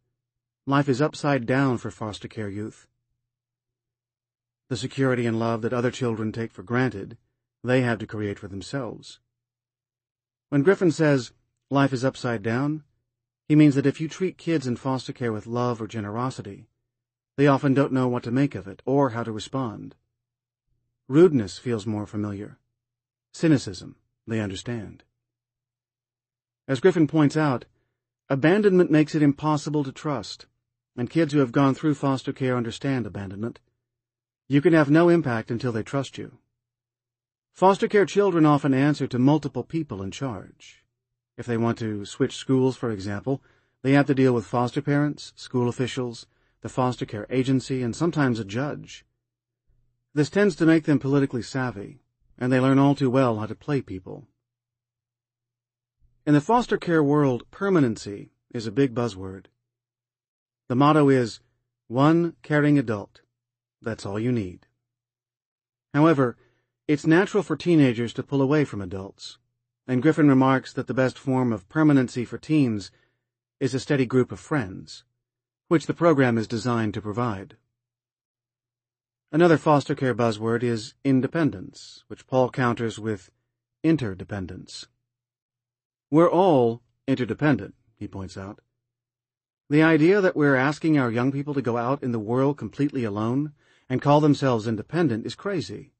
[0.69, 2.85] Life is upside down for foster care youth.
[4.69, 7.17] The security and love that other children take for granted,
[7.63, 9.19] they have to create for themselves.
[10.49, 11.31] When Griffin says
[11.71, 12.83] life is upside down,
[13.47, 16.67] he means that if you treat kids in foster care with love or generosity,
[17.35, 19.95] they often don't know what to make of it or how to respond.
[21.07, 22.59] Rudeness feels more familiar.
[23.33, 23.95] Cynicism,
[24.27, 25.01] they understand.
[26.67, 27.65] As Griffin points out,
[28.29, 30.45] abandonment makes it impossible to trust,
[30.99, 33.61] and kids who have gone through foster care understand abandonment.
[34.49, 36.39] You can have no impact until they trust you.
[37.53, 40.83] Foster care children often answer to multiple people in charge.
[41.37, 43.41] If they want to switch schools, for example,
[43.81, 46.27] they have to deal with foster parents, school officials,
[46.59, 49.05] the foster care agency, and sometimes a judge.
[50.13, 52.01] This tends to make them politically savvy,
[52.37, 54.27] and they learn all too well how to play people.
[56.25, 59.45] In the foster care world, permanency is a big buzzword.
[60.69, 61.39] The motto is,
[61.87, 63.21] one caring adult.
[63.81, 64.67] That's all you need.
[65.95, 66.37] However,
[66.87, 69.39] it's natural for teenagers to pull away from adults,
[69.87, 72.91] and Griffin remarks that the best form of permanency for teens
[73.59, 75.03] is a steady group of friends,
[75.69, 77.57] which the program is designed to provide.
[79.31, 83.31] Another foster care buzzword is independence, which Paul counters with
[83.83, 84.85] interdependence.
[86.11, 88.59] We're all interdependent, he points out.
[89.69, 93.03] The idea that we're asking our young people to go out in the world completely
[93.03, 93.53] alone
[93.87, 95.91] and call themselves independent is crazy.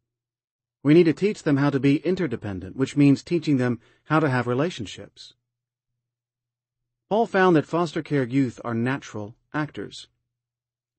[0.82, 4.30] We need to teach them how to be interdependent, which means teaching them how to
[4.30, 5.36] have relationships.
[7.10, 10.08] Paul found that foster care youth are natural actors.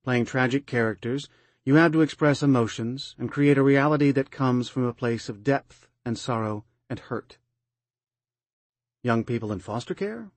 [0.05, 1.29] Playing tragic characters,
[1.65, 5.43] you have to express emotions and create a reality that comes from a place of
[5.43, 7.39] depth and sorrow and hurt.
[9.03, 10.31] Young people in foster care?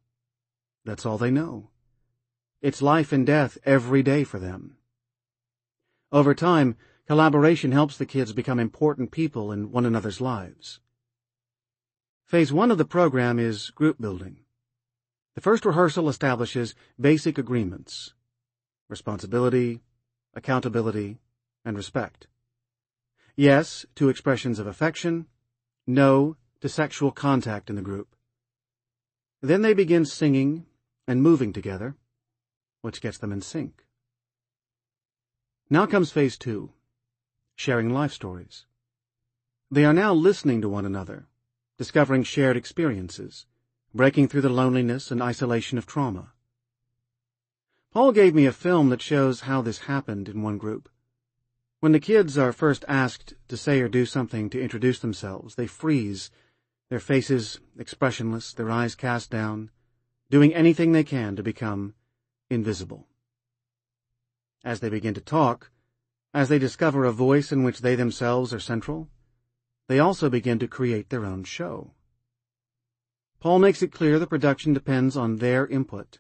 [0.84, 1.70] That's all they know.
[2.64, 4.78] It's life and death every day for them.
[6.14, 10.80] Over time, collaboration helps the kids become important people in one another's lives.
[12.24, 14.38] Phase one of the program is group building.
[15.36, 18.14] The first rehearsal establishes basic agreements
[18.88, 19.82] responsibility,
[20.34, 21.20] accountability,
[21.66, 22.28] and respect.
[23.36, 25.26] Yes to expressions of affection,
[25.86, 28.16] no to sexual contact in the group.
[29.42, 30.66] Then they begin singing
[31.06, 31.98] and moving together,
[32.84, 33.86] which gets them in sync.
[35.70, 36.74] Now comes phase two,
[37.56, 38.66] sharing life stories.
[39.72, 41.28] They are now listening to one another,
[41.78, 43.46] discovering shared experiences,
[43.96, 46.34] breaking through the loneliness and isolation of trauma.
[47.94, 50.90] Paul gave me a film that shows how this happened in one group.
[51.80, 55.68] When the kids are first asked to say or do something to introduce themselves, they
[55.68, 56.32] freeze,
[56.90, 59.72] their faces expressionless, their eyes cast down,
[60.30, 61.94] doing anything they can to become
[62.54, 63.08] invisible.
[64.64, 65.72] As they begin to talk,
[66.34, 69.10] as they discover a voice in which they themselves are central,
[69.88, 71.92] they also begin to create their own show.
[73.40, 76.20] Paul makes it clear the production depends on their input.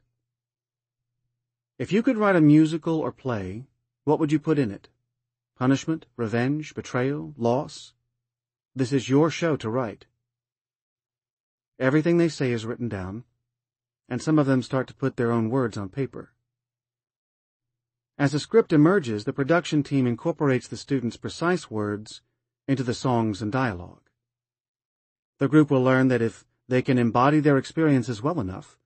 [1.79, 3.65] If you could write a musical or play,
[4.03, 4.89] what would you put in it?
[5.57, 7.93] Punishment, revenge, betrayal, loss?
[8.75, 10.05] This is your show to write.
[11.79, 13.23] Everything they say is written down,
[14.09, 16.33] and some of them start to put their own words on paper.
[18.17, 22.21] As the script emerges, the production team incorporates the students' precise words
[22.67, 24.09] into the songs and dialogue.
[25.39, 28.77] The group will learn that if they can embody their experiences well enough,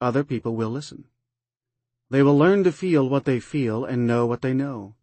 [0.00, 1.04] other people will listen.
[2.08, 4.94] They will learn to feel what they feel and know what they know.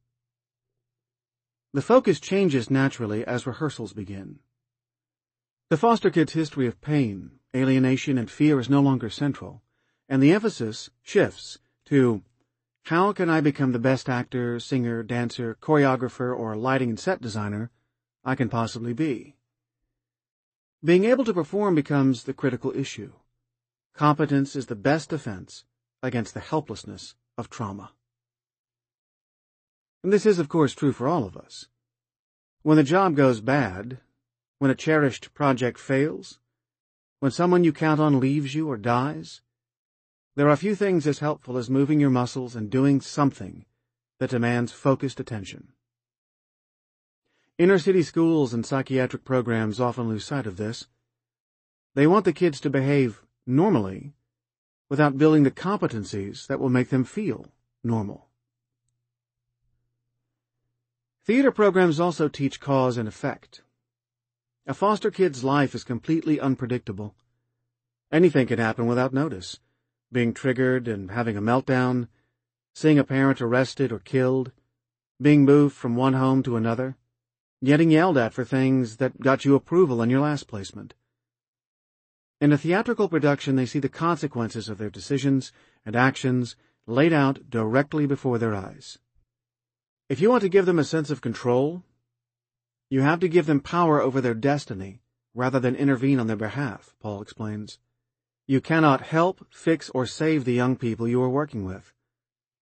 [1.74, 4.40] The focus changes naturally as rehearsals begin.
[5.70, 9.62] The foster kid's history of pain, alienation, and fear is no longer central,
[10.10, 12.24] and the emphasis shifts to
[12.86, 17.70] how can I become the best actor, singer, dancer, choreographer, or lighting and set designer
[18.24, 19.36] I can possibly be?
[20.84, 23.12] Being able to perform becomes the critical issue.
[23.94, 25.66] Competence is the best defense
[26.02, 27.92] against the helplessness of trauma.
[30.04, 31.68] And this is, of course, true for all of us.
[32.62, 34.00] When the job goes bad,
[34.60, 36.40] when a cherished project fails,
[37.20, 39.42] when someone you count on leaves you or dies,
[40.36, 43.66] there are few things as helpful as moving your muscles and doing something
[44.20, 45.70] that demands focused attention.
[47.58, 50.86] Inner city schools and psychiatric programs often lose sight of this.
[51.96, 54.14] They want the kids to behave normally
[54.90, 57.48] without building the competencies that will make them feel
[57.84, 58.28] normal.
[61.26, 63.64] Theater programs also teach cause and effect.
[64.70, 67.16] A foster kid's life is completely unpredictable.
[68.12, 69.62] Anything can happen without notice.
[70.12, 72.10] Being triggered and having a meltdown,
[72.76, 74.52] seeing a parent arrested or killed,
[75.22, 76.98] being moved from one home to another,
[77.64, 80.94] getting yelled at for things that got you approval in your last placement.
[82.42, 85.54] In a theatrical production, they see the consequences of their decisions
[85.86, 89.00] and actions laid out directly before their eyes.
[90.10, 91.84] If you want to give them a sense of control,
[92.90, 95.02] you have to give them power over their destiny
[95.34, 97.80] rather than intervene on their behalf, Paul explains.
[98.48, 101.94] You cannot help, fix, or save the young people you are working with.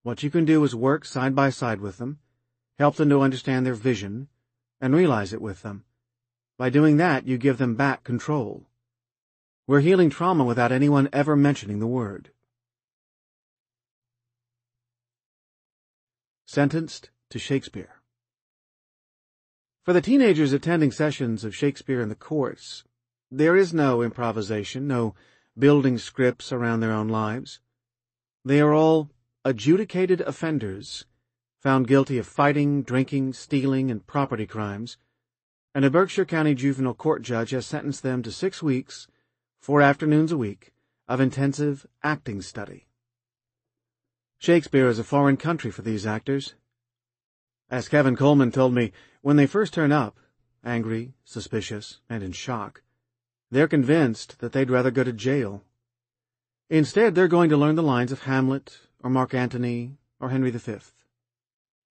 [0.04, 2.20] What you can do is work side by side with them,
[2.78, 4.28] help them to understand their vision,
[4.82, 5.86] and realize it with them.
[6.58, 8.66] By doing that, you give them back control.
[9.68, 12.32] We're healing trauma without anyone ever mentioning the word.
[16.46, 17.95] Sentenced to Shakespeare.
[19.86, 22.84] For the teenagers attending sessions of Shakespeare in the courts,
[23.30, 25.14] there is no improvisation, no
[25.56, 27.60] building scripts around their own lives.
[28.44, 29.12] They are all
[29.44, 31.06] adjudicated offenders,
[31.62, 34.98] found guilty of fighting, drinking, stealing, and property crimes,
[35.76, 39.08] and a Berkshire County juvenile court judge has sentenced them to six weeks
[39.60, 40.74] four afternoons a week,
[41.08, 42.88] of intensive acting study.
[44.40, 46.56] Shakespeare is a foreign country for these actors.
[47.76, 50.18] As Kevin Coleman told me, when they first turn up,
[50.64, 52.82] angry, suspicious, and in shock,
[53.52, 55.62] They're convinced that they'd rather go to jail.
[56.70, 60.78] Instead, they're going to learn the lines of Hamlet, or Mark Antony, or Henry V,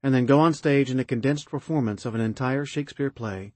[0.03, 3.53] and then go on stage in a condensed performance of an entire Shakespeare play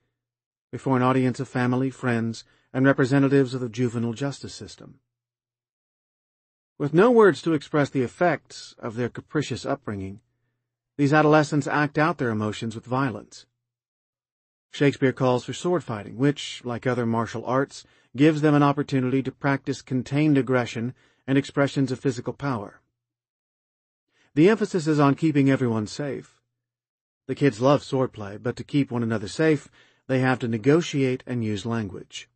[0.70, 5.00] before an audience of family, friends, and representatives of the juvenile justice system.
[6.76, 10.20] With no words to express the effects of their capricious upbringing,
[10.98, 13.46] these adolescents act out their emotions with violence.
[14.72, 17.86] Shakespeare calls for sword fighting, which, like other martial arts,
[18.16, 20.92] gives them an opportunity to practice contained aggression
[21.24, 22.80] and expressions of physical power.
[24.34, 26.40] The emphasis is on keeping everyone safe.
[27.28, 29.68] The kids love swordplay, but to keep one another safe,
[30.08, 32.28] they have to negotiate and use language.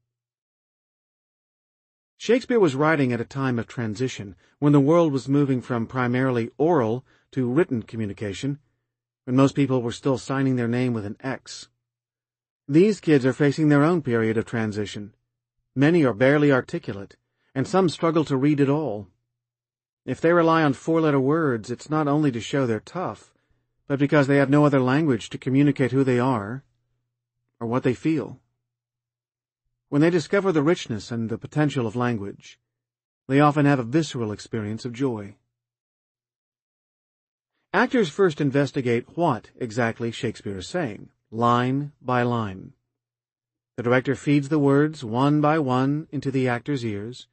[2.16, 6.50] Shakespeare was writing at a time of transition, when the world was moving from primarily
[6.58, 8.58] oral to written communication,
[9.24, 11.68] when most people were still signing their name with an X.
[12.68, 15.14] These kids are facing their own period of transition.
[15.74, 17.16] Many are barely articulate,
[17.54, 19.08] and some struggle to read at all.
[20.04, 23.32] If they rely on four-letter words, it's not only to show they're tough,
[23.86, 26.64] but because they have no other language to communicate who they are
[27.60, 28.40] or what they feel.
[29.88, 32.58] When they discover the richness and the potential of language,
[33.28, 35.36] they often have a visceral experience of joy.
[37.74, 42.74] Actors first investigate what exactly Shakespeare is saying, line by line.
[43.78, 47.28] The director feeds the words one by one into the actor's ears,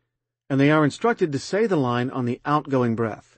[0.50, 3.38] and they are instructed to say the line on the outgoing breath.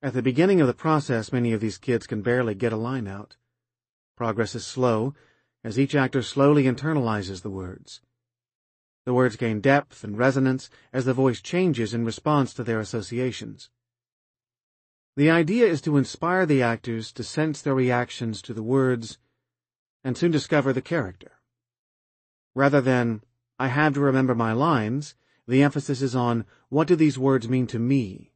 [0.00, 3.08] At the beginning of the process, many of these kids can barely get a line
[3.08, 3.34] out.
[4.16, 5.16] Progress is slow,
[5.64, 8.00] as each actor slowly internalizes the words.
[9.06, 13.70] The words gain depth and resonance as the voice changes in response to their associations.
[15.16, 19.18] The idea is to inspire the actors to sense their reactions to the words
[20.04, 21.32] and soon discover the character.
[22.54, 23.22] Rather than,
[23.58, 25.14] I have to remember my lines,
[25.46, 28.32] the emphasis is on, what do these words mean to me?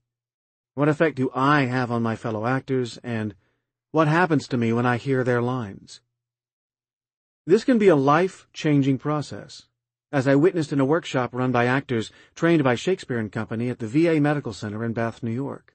[0.74, 3.34] What effect do I have on my fellow actors, and
[3.92, 6.00] what happens to me when I hear their lines?
[7.46, 9.66] This can be a life-changing process,
[10.10, 13.78] as I witnessed in a workshop run by actors trained by Shakespeare and Company at
[13.78, 15.73] the VA Medical Center in Bath, New York.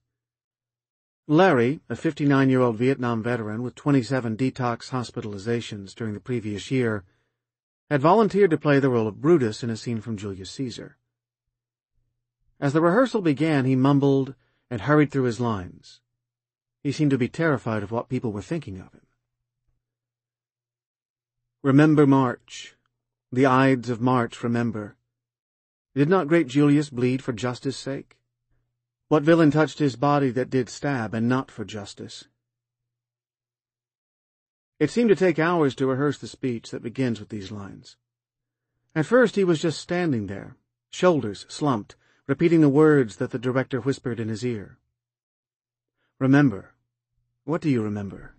[1.32, 7.04] Larry, a 59-year-old Vietnam veteran with 27 detox hospitalizations during the previous year,
[7.88, 10.98] had volunteered to play the role of Brutus in a scene from Julius Caesar.
[12.60, 14.34] As the rehearsal began, he mumbled
[14.72, 16.02] and hurried through his lines.
[16.82, 19.06] He seemed to be terrified of what people were thinking of him.
[21.62, 22.76] Remember March,
[23.32, 24.96] the Ides of March remember.
[25.94, 28.19] Did not great Julius bleed for justice' sake?
[29.10, 32.26] What villain touched his body that did stab, and not for justice?
[34.80, 37.98] It seemed to take hours to rehearse the speech that begins with these lines.
[38.96, 40.56] At first he was just standing there,
[40.90, 41.98] shoulders slumped,
[42.28, 44.78] repeating the words that the director whispered in his ear.
[46.20, 46.74] Remember.
[47.44, 48.36] What do you remember?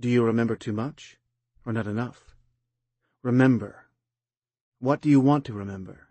[0.00, 1.18] Do you remember too much?
[1.66, 2.34] or not enough.
[3.22, 3.86] Remember.
[4.78, 6.08] What do you want to remember?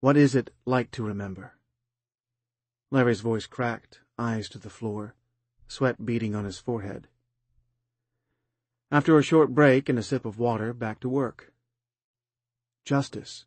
[0.00, 1.54] What is it like to remember?
[2.90, 5.14] Larry's voice cracked, eyes to the floor,
[5.66, 7.08] sweat beading on his forehead.
[8.90, 11.52] After a short break and a sip of water, back to work.
[12.84, 13.46] Justice.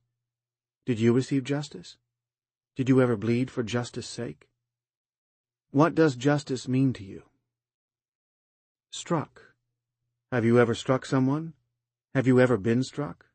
[0.85, 1.97] Did you receive justice?
[2.75, 4.49] Did you ever bleed for justice' sake?
[5.71, 7.23] What does justice mean to you?
[8.91, 9.53] Struck.
[10.31, 11.53] Have you ever struck someone?
[12.13, 13.27] Have you ever been struck?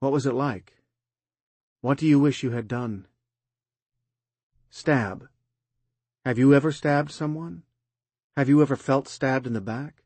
[0.00, 0.72] What was it like?
[1.82, 3.06] What do you wish you had done?
[4.70, 5.28] Stab.
[6.24, 7.62] Have you ever stabbed someone?
[8.36, 10.02] Have you ever felt stabbed in the back?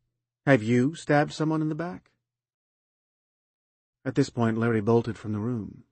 [0.46, 2.10] Have you stabbed someone in the back?
[4.04, 5.84] At this point, Larry bolted from the room.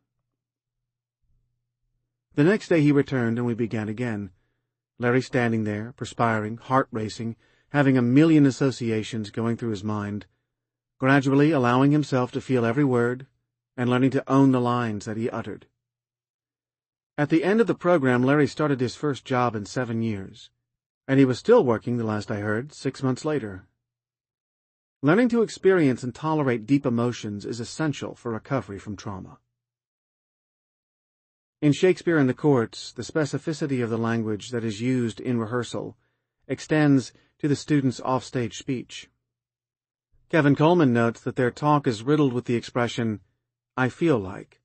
[2.35, 4.31] The next day he returned and we began again.
[4.99, 7.37] Larry standing there, perspiring, heart racing,
[7.71, 10.27] having a million associations going through his mind,
[10.99, 13.27] gradually allowing himself to feel every word
[13.77, 15.67] and learning to own the lines that he uttered.
[17.19, 20.51] At the end of the program, Larry started his first job in seven years,
[21.09, 23.67] and he was still working, the last I heard, six months later.
[25.03, 29.39] Learning to experience and tolerate deep emotions is essential for recovery from trauma.
[31.61, 35.97] In Shakespeare and the Courts, the specificity of the language that is used in rehearsal
[36.47, 39.11] extends to the student's offstage speech.
[40.29, 43.19] Kevin Coleman notes that their talk is riddled with the expression,
[43.77, 44.61] I feel like.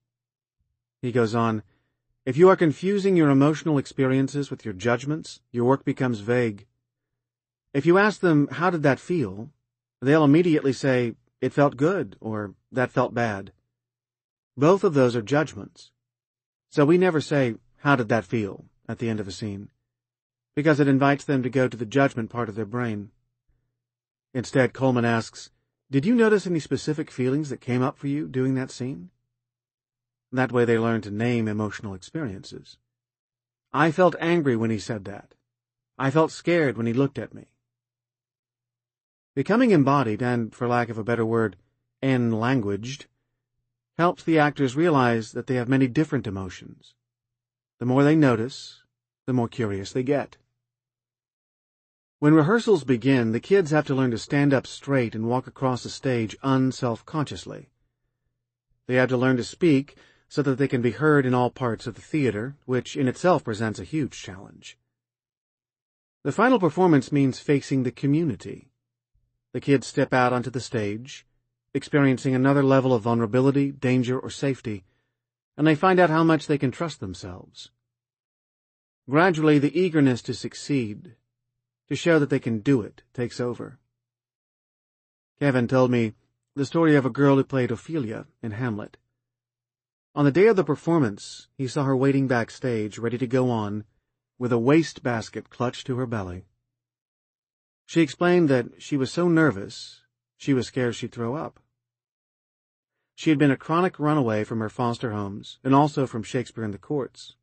[1.01, 1.63] He goes on,
[2.25, 6.65] if you are confusing your emotional experiences with your judgments, your work becomes vague.
[7.73, 9.49] If you ask them, how did that feel?
[10.01, 13.51] They'll immediately say, it felt good, or that felt bad.
[14.55, 15.91] Both of those are judgments.
[16.69, 19.69] So we never say, how did that feel, at the end of a scene,
[20.55, 23.11] because it invites them to go to the judgment part of their brain.
[24.33, 25.49] Instead, Coleman asks,
[25.91, 29.09] did you notice any specific feelings that came up for you doing that scene?
[30.33, 32.77] That way they learn to name emotional experiences.
[33.71, 35.35] I felt angry when he said that.
[35.97, 37.45] I felt scared when he looked at me.
[39.35, 41.55] Becoming embodied and, for lack of a better word,
[42.01, 43.05] en-languaged,
[43.99, 46.95] helps the actors realize that they have many different emotions.
[47.79, 48.81] The more they notice,
[49.27, 50.37] the more curious they get.
[52.17, 55.83] When rehearsals begin, the kids have to learn to stand up straight and walk across
[55.83, 57.69] the stage unself-consciously.
[58.87, 59.95] They have to learn to speak
[60.33, 63.43] so that they can be heard in all parts of the theater, which in itself
[63.43, 64.79] presents a huge challenge.
[66.23, 68.71] The final performance means facing the community.
[69.51, 71.27] The kids step out onto the stage,
[71.75, 74.85] experiencing another level of vulnerability, danger, or safety,
[75.55, 77.69] and they find out how much they can trust themselves.
[79.07, 81.13] Gradually, the eagerness to succeed,
[81.89, 83.77] to show that they can do it, takes over.
[85.39, 86.15] Kevin told me
[86.55, 88.97] the story of a girl who played Ophelia in Hamlet.
[90.15, 93.83] On the day of the performance, he saw her waiting backstage, ready to go on,
[94.37, 96.45] with a waste basket clutched to her belly.
[97.87, 100.01] She explained that she was so nervous,
[100.37, 101.59] she was scared she'd throw up.
[103.15, 106.71] She had been a chronic runaway from her foster homes, and also from Shakespeare in
[106.71, 107.35] the courts.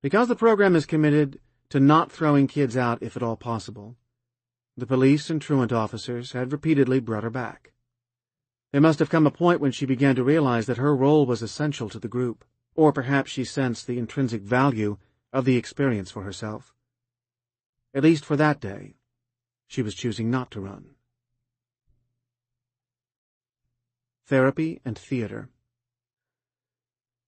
[0.00, 1.40] Because the program is committed
[1.70, 3.96] to not throwing kids out if at all possible,
[4.76, 7.72] the police and truant officers had repeatedly brought her back.
[8.72, 11.42] There must have come a point when she began to realize that her role was
[11.42, 12.42] essential to the group,
[12.74, 14.96] or perhaps she sensed the intrinsic value
[15.30, 16.74] of the experience for herself.
[17.92, 18.96] At least for that day,
[19.66, 20.94] she was choosing not to run.
[24.24, 25.50] Therapy and Theater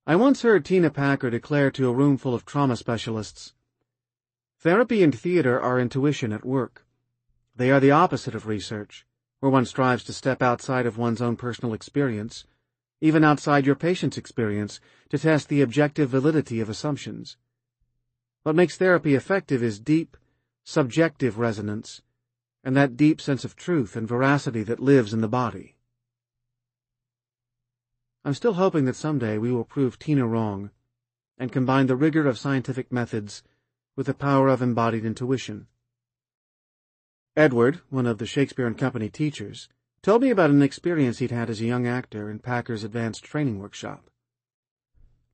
[0.06, 3.52] I once heard Tina Packer declare to a room full of trauma specialists,
[4.60, 6.86] Therapy and theater are intuition at work.
[7.54, 9.06] They are the opposite of research
[9.44, 12.46] where one strives to step outside of one's own personal experience,
[13.02, 14.80] even outside your patient's experience,
[15.10, 17.36] to test the objective validity of assumptions.
[18.44, 20.16] What makes therapy effective is deep,
[20.64, 22.00] subjective resonance,
[22.64, 25.76] and that deep sense of truth and veracity that lives in the body.
[28.24, 30.70] I'm still hoping that someday we will prove Tina wrong
[31.36, 33.42] and combine the rigor of scientific methods
[33.94, 35.66] with the power of embodied intuition.
[37.36, 39.68] Edward, one of the Shakespeare and Company teachers,
[40.02, 43.58] told me about an experience he'd had as a young actor in Packer's advanced training
[43.58, 44.08] workshop.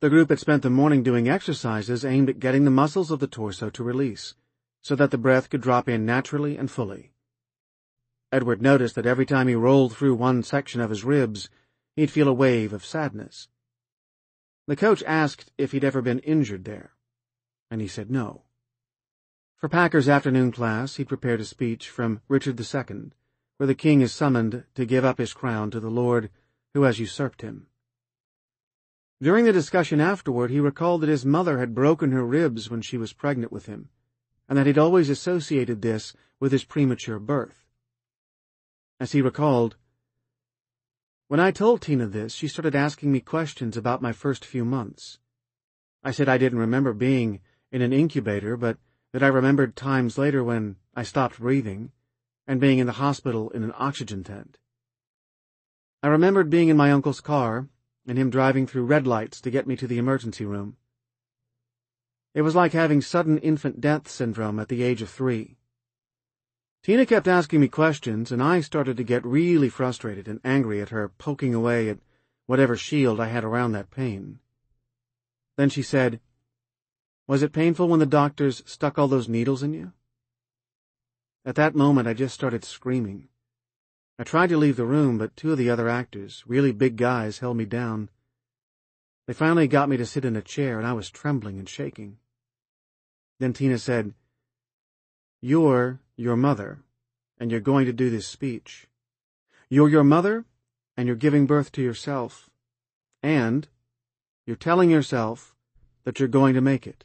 [0.00, 3.26] The group had spent the morning doing exercises aimed at getting the muscles of the
[3.26, 4.34] torso to release,
[4.80, 7.12] so that the breath could drop in naturally and fully.
[8.32, 11.50] Edward noticed that every time he rolled through one section of his ribs,
[11.96, 13.48] he'd feel a wave of sadness.
[14.66, 16.94] The coach asked if he'd ever been injured there,
[17.70, 18.44] and he said no.
[19.60, 23.10] For Packer's afternoon class, he prepared a speech from Richard II,
[23.58, 26.30] where the king is summoned to give up his crown to the lord
[26.72, 27.66] who has usurped him.
[29.20, 32.96] During the discussion afterward, he recalled that his mother had broken her ribs when she
[32.96, 33.90] was pregnant with him,
[34.48, 37.66] and that he'd always associated this with his premature birth.
[38.98, 39.76] As he recalled,
[41.28, 45.18] When I told Tina this, she started asking me questions about my first few months.
[46.02, 47.40] I said I didn't remember being
[47.70, 48.78] in an incubator, but
[49.12, 51.92] that I remembered times later when I stopped breathing
[52.46, 54.58] and being in the hospital in an oxygen tent.
[56.02, 57.68] I remembered being in my uncle's car
[58.06, 60.76] and him driving through red lights to get me to the emergency room.
[62.32, 65.56] It was like having sudden infant death syndrome at the age of three.
[66.82, 70.88] Tina kept asking me questions, and I started to get really frustrated and angry at
[70.88, 71.98] her poking away at
[72.46, 74.38] whatever shield I had around that pain.
[75.56, 76.20] Then she said,
[77.30, 79.92] was it painful when the doctors stuck all those needles in you?
[81.44, 83.28] At that moment, I just started screaming.
[84.18, 87.38] I tried to leave the room, but two of the other actors, really big guys,
[87.38, 88.08] held me down.
[89.28, 92.16] They finally got me to sit in a chair, and I was trembling and shaking.
[93.38, 94.12] Then Tina said,
[95.40, 96.80] You're your mother,
[97.38, 98.88] and you're going to do this speech.
[99.68, 100.46] You're your mother,
[100.96, 102.50] and you're giving birth to yourself.
[103.22, 103.68] And
[104.46, 105.54] you're telling yourself
[106.02, 107.04] that you're going to make it.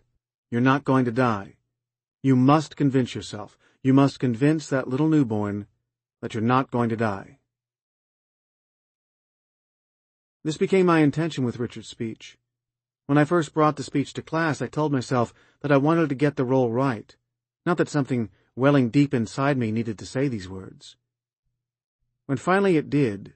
[0.51, 1.55] You're not going to die.
[2.21, 3.57] You must convince yourself.
[3.83, 5.67] You must convince that little newborn
[6.21, 7.39] that you're not going to die.
[10.43, 12.37] This became my intention with Richard's speech.
[13.07, 16.15] When I first brought the speech to class, I told myself that I wanted to
[16.15, 17.15] get the role right,
[17.65, 20.97] not that something welling deep inside me needed to say these words.
[22.25, 23.33] When finally it did,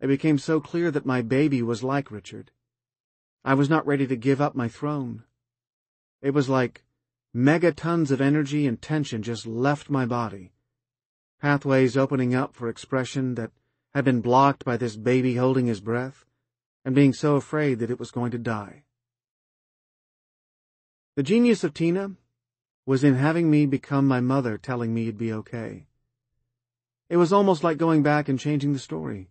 [0.00, 2.50] it became so clear that my baby was like Richard.
[3.44, 5.24] I was not ready to give up my throne.
[6.24, 6.82] It was like
[7.36, 10.52] megatons of energy and tension just left my body,
[11.38, 13.50] pathways opening up for expression that
[13.92, 16.24] had been blocked by this baby holding his breath
[16.82, 18.84] and being so afraid that it was going to die.
[21.16, 22.12] The genius of Tina
[22.86, 25.88] was in having me become my mother telling me it'd be okay.
[27.10, 29.28] It was almost like going back and changing the story.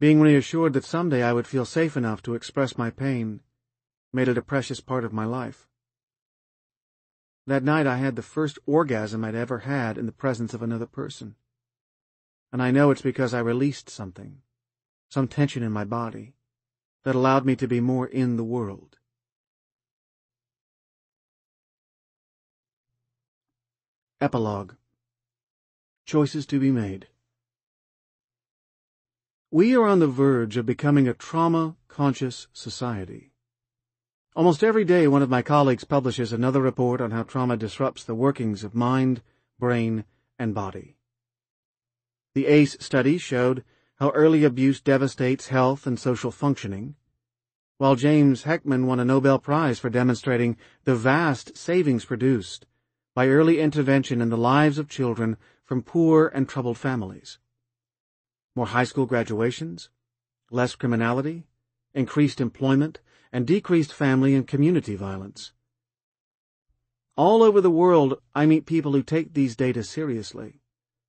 [0.00, 3.42] Being reassured that someday I would feel safe enough to express my pain
[4.12, 5.68] made it a precious part of my life.
[7.50, 10.86] That night I had the first orgasm I'd ever had in the presence of another
[10.86, 11.34] person.
[12.52, 14.42] And I know it's because I released something,
[15.08, 16.36] some tension in my body,
[17.02, 18.98] that allowed me to be more in the world.
[24.20, 24.74] Epilogue
[26.04, 27.08] Choices to be made.
[29.50, 33.29] We are on the verge of becoming a trauma-conscious society.
[34.36, 38.14] Almost every day one of my colleagues publishes another report on how trauma disrupts the
[38.14, 39.22] workings of mind,
[39.58, 40.04] brain,
[40.38, 40.96] and body.
[42.34, 43.64] The ACE study showed
[43.96, 46.94] how early abuse devastates health and social functioning,
[47.78, 52.66] while James Heckman won a Nobel Prize for demonstrating the vast savings produced
[53.16, 57.40] by early intervention in the lives of children from poor and troubled families.
[58.54, 59.90] More high school graduations,
[60.52, 61.46] less criminality,
[61.94, 63.00] increased employment,
[63.32, 65.52] and decreased family and community violence.
[67.16, 70.60] All over the world, I meet people who take these data seriously,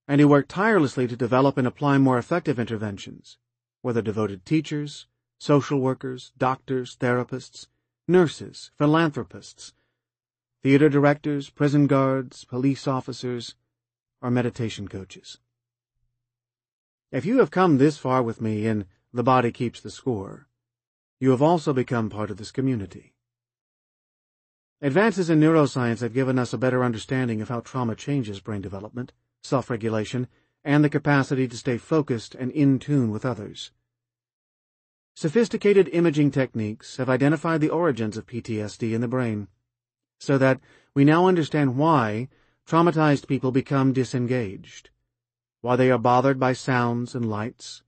[0.07, 3.37] and who work tirelessly to develop and apply more effective interventions,
[3.81, 5.07] whether devoted teachers,
[5.37, 7.67] social workers, doctors, therapists,
[8.07, 9.73] nurses, philanthropists,
[10.61, 13.55] theater directors, prison guards, police officers,
[14.21, 15.39] or meditation coaches.
[17.11, 20.47] If you have come this far with me in The Body Keeps the Score,
[21.21, 23.13] you have also become part of this community.
[24.81, 29.13] Advances in neuroscience have given us a better understanding of how trauma changes brain development,
[29.43, 30.27] self-regulation,
[30.63, 33.71] and the capacity to stay focused and in tune with others.
[35.15, 39.47] Sophisticated imaging techniques have identified the origins of PTSD in the brain
[40.19, 40.59] so that
[40.95, 42.29] we now understand why
[42.67, 44.89] traumatized people become disengaged,
[45.61, 47.83] why they are bothered by sounds and lights,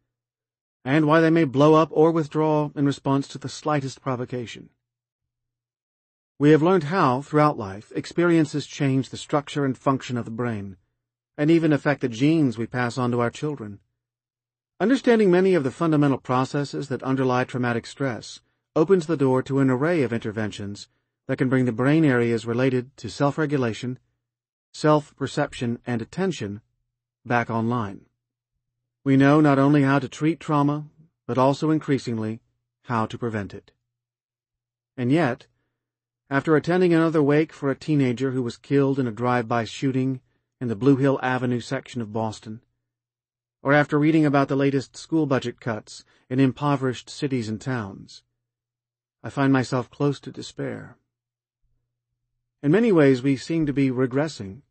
[0.86, 4.69] and why they may blow up or withdraw in response to the slightest provocation.
[6.39, 10.77] We have learned how, throughout life, experiences change the structure and function of the brain,
[11.38, 13.79] and even affect the genes we pass on to our children.
[14.79, 18.41] Understanding many of the fundamental processes that underlie traumatic stress
[18.75, 20.89] opens the door to an array of interventions
[21.27, 23.99] that can bring the brain areas related to self-regulation,
[24.73, 26.61] self-perception, and attention
[27.25, 28.01] back online.
[29.03, 30.85] We know not only how to treat trauma,
[31.27, 32.39] but also increasingly
[32.83, 33.71] how to prevent it.
[34.95, 35.47] And yet,
[36.29, 40.21] after attending another wake for a teenager who was killed in a drive-by shooting
[40.61, 42.61] in the Blue Hill Avenue section of Boston,
[43.61, 48.23] or after reading about the latest school budget cuts in impoverished cities and towns,
[49.21, 50.97] I find myself close to despair.
[52.61, 54.61] In many ways, we seem to be regressing,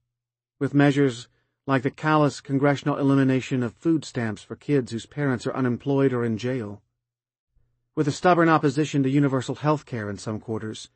[0.59, 1.29] with measures
[1.67, 6.25] like the callous congressional elimination of food stamps for kids whose parents are unemployed or
[6.25, 6.83] in jail,
[7.95, 10.91] with a stubborn opposition to universal health care in some quarters,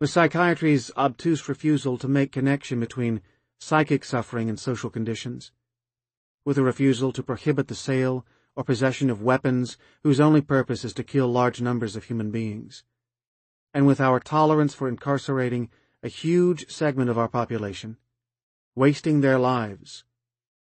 [0.00, 3.20] with psychiatry's obtuse refusal to make connection between
[3.58, 5.52] psychic suffering and social conditions,
[6.46, 8.24] with a refusal to prohibit the sale
[8.56, 12.84] or possession of weapons whose only purpose is to kill large numbers of human beings,
[13.74, 15.68] and with our tolerance for incarcerating
[16.02, 17.98] a huge segment of our population,
[18.78, 20.04] wasting their lives,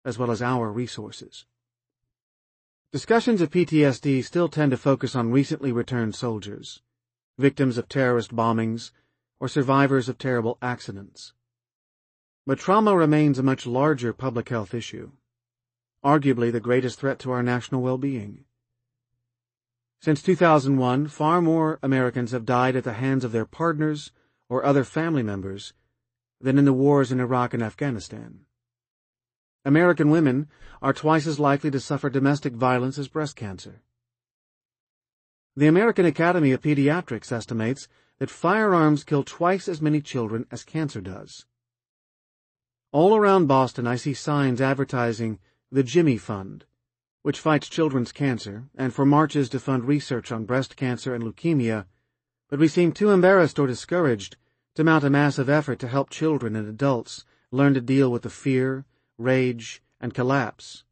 [0.04, 1.46] as well as our resources.
[2.92, 6.80] Discussions of PTSD still tend to focus on recently returned soldiers,
[7.38, 8.92] victims of terrorist bombings,
[9.40, 11.32] or survivors of terrible accidents.
[12.46, 15.10] But trauma remains a much larger public health issue,
[16.04, 18.44] arguably the greatest threat to our national well-being.
[20.00, 24.12] Since 2001, far more Americans have died at the hands of their partners,
[24.48, 25.72] or other family members
[26.41, 28.41] than in the wars in Iraq and Afghanistan.
[29.64, 30.49] American women
[30.82, 33.82] are twice as likely to suffer domestic violence as breast cancer.
[35.57, 41.01] The American Academy of Pediatrics estimates that firearms kill twice as many children as cancer
[41.01, 41.47] does.
[42.93, 45.39] All around Boston I see signs advertising
[45.70, 46.64] the Jimmy Fund,
[47.22, 51.87] which fights children's cancer, and for marches to fund research on breast cancer and leukemia
[52.55, 54.37] but we seem too embarrassed or discouraged
[54.74, 58.30] to mount a massive effort to help children and adults learn to deal with the
[58.30, 58.84] fear,
[59.18, 60.84] rage, and collapse,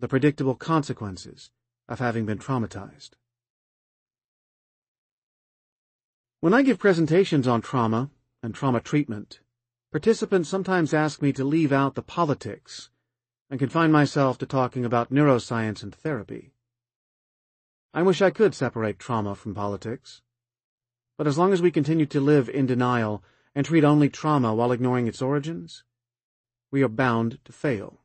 [0.00, 1.50] the predictable consequences
[1.88, 3.10] of having been traumatized.
[6.40, 8.10] When I give presentations on trauma
[8.42, 9.40] and trauma treatment,
[9.90, 12.90] participants sometimes ask me to leave out the politics
[13.50, 16.52] and confine myself to talking about neuroscience and therapy.
[17.94, 20.22] I wish I could separate trauma from politics.
[21.18, 24.70] But as long as we continue to live in denial and treat only trauma while
[24.70, 25.82] ignoring its origins,
[26.70, 27.98] we are bound to fail.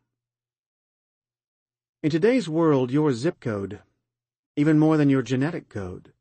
[2.02, 3.82] In today's world, your zip code,
[4.56, 6.12] even more than your genetic code,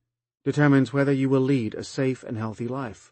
[0.45, 3.11] determines whether you will lead a safe and healthy life.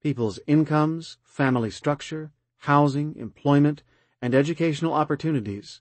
[0.00, 3.82] People's incomes, family structure, housing, employment,
[4.22, 5.80] and educational opportunities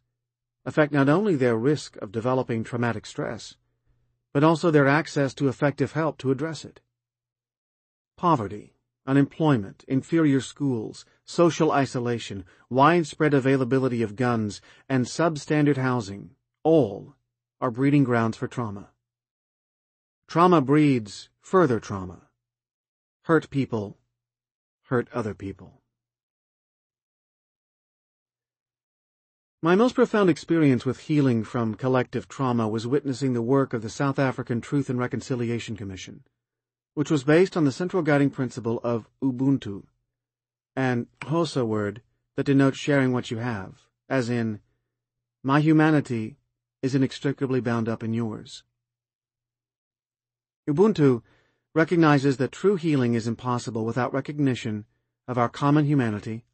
[0.66, 3.56] affect not only their risk of developing traumatic stress,
[4.34, 6.82] but also their access to effective help to address it.
[8.18, 8.74] Poverty,
[9.06, 16.32] unemployment, inferior schools, social isolation, widespread availability of guns, and substandard housing,
[16.64, 17.16] all
[17.62, 18.90] are breeding grounds for trauma.
[20.28, 22.30] Trauma breeds further trauma.
[23.24, 23.98] Hurt people
[24.90, 25.79] hurt other people.
[29.62, 33.89] My most profound experience with healing from collective trauma was witnessing the work of the
[33.89, 36.24] South African Truth and Reconciliation Commission,
[36.93, 39.84] which was based on the central guiding principle of Ubuntu,
[40.78, 42.01] an Xhosa word
[42.38, 44.62] that denotes sharing what you have, as in,
[45.43, 46.38] my humanity
[46.82, 48.64] is inextricably bound up in yours.
[50.70, 51.22] Ubuntu
[51.76, 54.86] recognizes that true healing is impossible without recognition
[55.28, 56.45] of our common humanity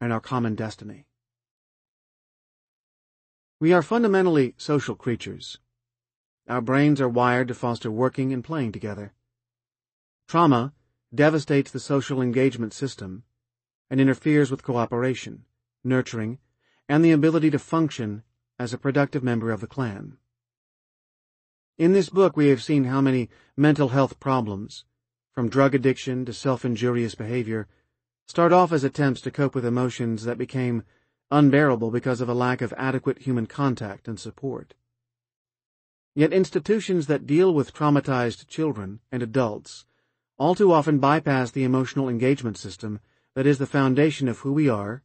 [0.00, 1.07] and our common destiny.
[3.60, 5.58] We are fundamentally social creatures.
[6.48, 9.14] Our brains are wired to foster working and playing together.
[10.28, 10.74] Trauma
[11.12, 13.24] devastates the social engagement system
[13.90, 15.44] and interferes with cooperation,
[15.82, 16.38] nurturing,
[16.88, 18.22] and the ability to function
[18.60, 20.18] as a productive member of the clan.
[21.78, 24.84] In this book we have seen how many mental health problems,
[25.32, 27.66] from drug addiction to self-injurious behavior,
[28.24, 30.84] start off as attempts to cope with emotions that became
[31.30, 34.74] unbearable because of a lack of adequate human contact and support.
[36.14, 39.84] Yet institutions that deal with traumatized children and adults
[40.38, 43.00] all too often bypass the emotional engagement system
[43.34, 45.02] that is the foundation of who we are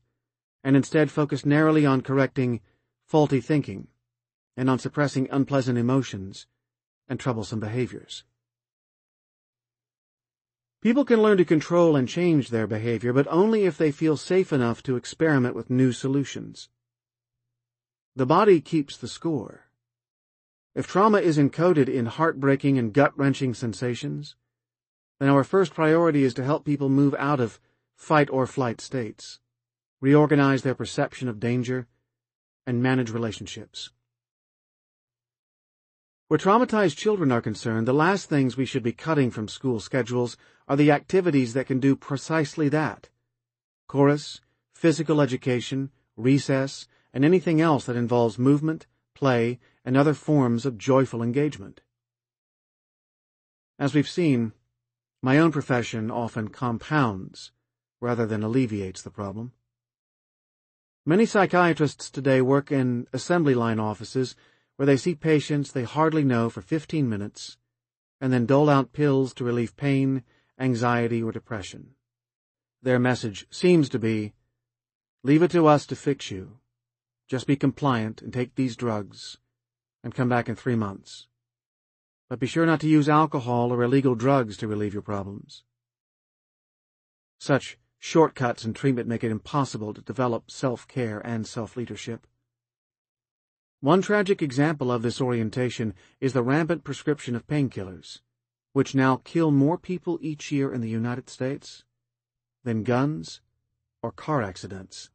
[0.64, 2.62] and instead focus narrowly on correcting
[3.06, 3.88] faulty thinking
[4.56, 6.48] and on suppressing unpleasant emotions
[7.08, 8.24] and troublesome behaviors.
[10.84, 14.52] People can learn to control and change their behavior, but only if they feel safe
[14.52, 16.68] enough to experiment with new solutions.
[18.18, 19.68] The body keeps the score.
[20.76, 24.36] If trauma is encoded in heartbreaking and gut-wrenching sensations,
[25.22, 27.62] then our first priority is to help people move out of
[27.96, 29.40] fight or flight states,
[30.02, 31.88] reorganize their perception of danger,
[32.68, 33.92] and manage relationships.
[36.28, 40.36] Where traumatized children are concerned, the last things we should be cutting from school schedules
[40.68, 43.10] are the activities that can do precisely that.
[43.88, 44.42] Chorus,
[44.74, 51.22] physical education, recess, and anything else that involves movement, play, and other forms of joyful
[51.22, 51.82] engagement.
[53.78, 54.54] As we've seen,
[55.22, 57.52] my own profession often compounds
[58.00, 59.54] rather than alleviates the problem.
[61.06, 64.36] Many psychiatrists today work in assembly line offices
[64.76, 67.58] where they see patients they hardly know for 15 minutes
[68.22, 70.24] and then dole out pills to relieve pain,
[70.64, 71.90] anxiety, or depression.
[72.82, 74.34] Their message seems to be,
[75.24, 76.58] leave it to us to fix you.
[77.28, 79.38] Just be compliant and take these drugs
[80.04, 81.28] and come back in three months.
[82.30, 85.64] But be sure not to use alcohol or illegal drugs to relieve your problems.
[87.40, 92.26] Such shortcuts in treatment make it impossible to develop self-care and self-leadership.
[93.82, 98.20] One tragic example of this orientation is the rampant prescription of painkillers,
[98.74, 101.84] which now kill more people each year in the United States
[102.64, 103.42] than guns
[104.02, 105.10] or car accidents.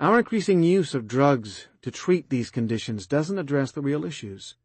[0.00, 4.56] Our increasing use of drugs to treat these conditions doesn't address the real issues.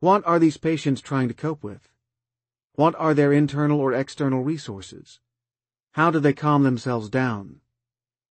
[0.00, 1.88] What are these patients trying to cope with?
[2.74, 5.18] What are their internal or external resources?
[5.92, 7.60] How do they calm themselves down?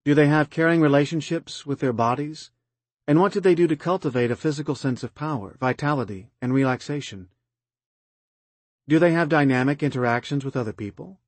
[0.05, 2.51] Do they have caring relationships with their bodies?
[3.09, 7.29] And what do they do to cultivate a physical sense of power, vitality, and relaxation?
[8.87, 11.19] Do they have dynamic interactions with other people?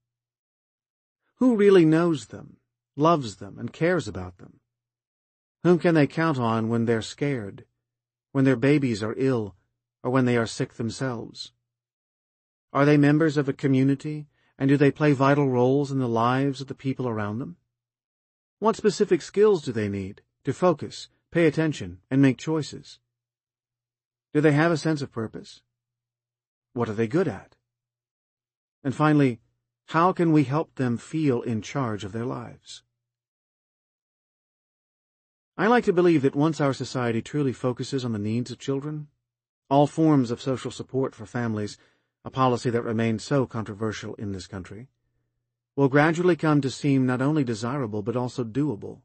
[1.37, 2.57] Who really knows them,
[2.95, 4.59] loves them, and cares about them?
[5.63, 7.65] Whom can they count on when they're scared,
[8.31, 9.55] when their babies are ill,
[10.03, 11.51] or when they are sick themselves?
[12.71, 16.61] Are they members of a community, and do they play vital roles in the lives
[16.61, 17.57] of the people around them?
[18.59, 22.99] What specific skills do they need to focus, pay attention, and make choices?
[24.33, 25.61] Do they have a sense of purpose?
[26.73, 27.55] What are they good at?
[28.83, 29.39] And finally,
[29.87, 32.83] how can we help them feel in charge of their lives?
[35.57, 39.07] I like to believe that once our society truly focuses on the needs of children,
[39.69, 41.77] all forms of social support for families,
[42.25, 44.87] a policy that remains so controversial in this country,
[45.75, 49.01] will gradually come to seem not only desirable but also doable.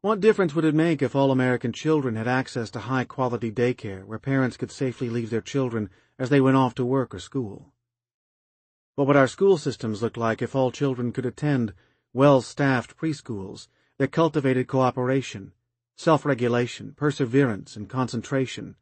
[0.00, 4.20] What difference would it make if all American children had access to high-quality daycare where
[4.20, 5.90] parents could safely leave their children
[6.20, 7.72] as they went off to work or school?
[8.94, 11.74] What would our school systems look like if all children could attend
[12.12, 13.66] well-staffed preschools
[13.98, 15.50] that cultivated cooperation,
[15.96, 18.76] self-regulation, perseverance, and concentration,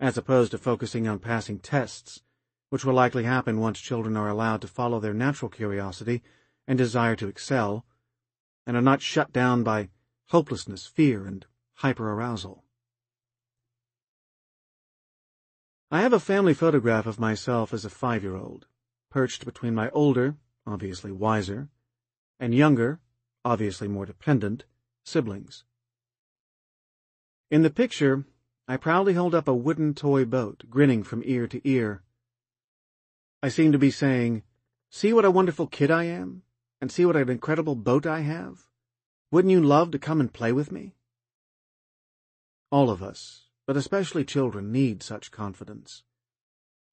[0.00, 2.22] as opposed to focusing on passing tests,
[2.70, 6.24] which will likely happen once children are allowed to follow their natural curiosity
[6.66, 7.86] and desire to excel,
[8.66, 9.90] and are not shut down by
[10.28, 11.46] hopelessness, fear, and
[11.80, 12.62] hyperarousal.
[15.90, 18.66] I have a family photograph of myself as a five-year-old
[19.10, 20.34] perched between my older,
[20.66, 21.68] obviously wiser,
[22.40, 22.98] and younger,
[23.44, 24.64] obviously more dependent,
[25.04, 25.62] siblings.
[27.48, 28.24] In the picture,
[28.66, 32.02] I proudly hold up a wooden toy boat, grinning from ear to ear.
[33.40, 34.42] I seem to be saying,
[34.90, 36.42] See what a wonderful kid I am,
[36.80, 38.66] and see what an incredible boat I have.
[39.34, 40.94] Wouldn't you love to come and play with me?
[42.70, 46.04] All of us, but especially children, need such confidence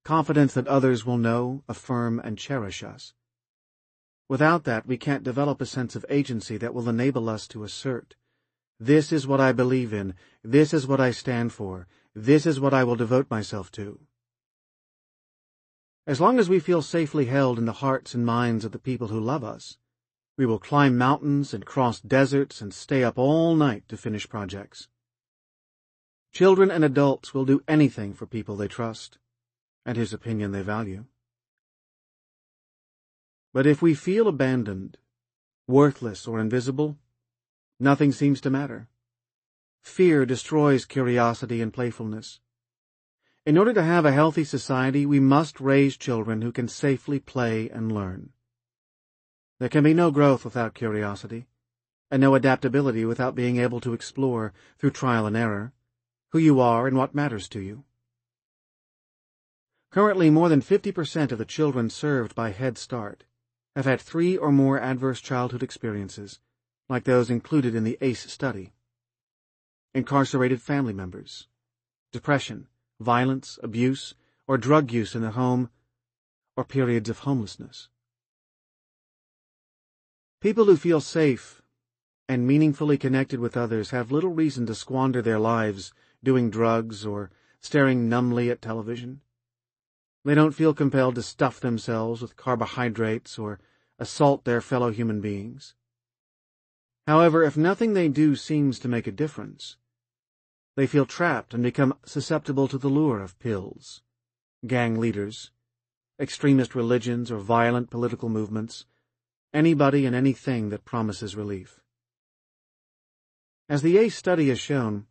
[0.03, 3.13] confidence that others will know, affirm, and cherish us.
[4.27, 8.15] Without that, we can't develop a sense of agency that will enable us to assert,
[8.79, 11.85] this is what I believe in, this is what I stand for,
[12.15, 13.99] this is what I will devote myself to.
[16.07, 19.09] As long as we feel safely held in the hearts and minds of the people
[19.09, 19.77] who love us,
[20.38, 24.88] we will climb mountains and cross deserts and stay up all night to finish projects.
[26.32, 29.17] Children and adults will do anything for people they trust
[29.86, 31.05] and his opinion they value.
[33.53, 34.97] But if we feel abandoned,
[35.67, 36.97] worthless, or invisible,
[37.79, 38.88] nothing seems to matter.
[39.82, 42.39] Fear destroys curiosity and playfulness.
[43.45, 47.69] In order to have a healthy society, we must raise children who can safely play
[47.69, 48.29] and learn.
[49.62, 51.45] There can be no growth without curiosity,
[52.09, 55.72] and no adaptability without being able to explore, through trial and error,
[56.32, 57.84] who you are and what matters to you.
[59.91, 63.24] Currently, more than 50% of the children served by Head Start
[63.76, 66.39] have had three or more adverse childhood experiences,
[66.89, 68.74] like those included in the ACE study.
[69.93, 71.47] Incarcerated family members,
[72.12, 72.68] depression,
[72.99, 74.16] violence, abuse,
[74.47, 75.70] or drug use in the home,
[76.57, 77.89] or periods of homelessness.
[80.41, 81.61] People who feel safe
[82.27, 87.29] and meaningfully connected with others have little reason to squander their lives doing drugs or
[87.59, 89.21] staring numbly at television.
[90.25, 93.59] They don't feel compelled to stuff themselves with carbohydrates or
[93.99, 95.75] assault their fellow human beings.
[97.05, 99.77] However, if nothing they do seems to make a difference,
[100.75, 104.01] they feel trapped and become susceptible to the lure of pills,
[104.65, 105.51] gang leaders,
[106.19, 108.85] extremist religions or violent political movements,
[109.53, 111.79] anybody and anything that promises relief.
[113.69, 115.05] As the ACE study has shown,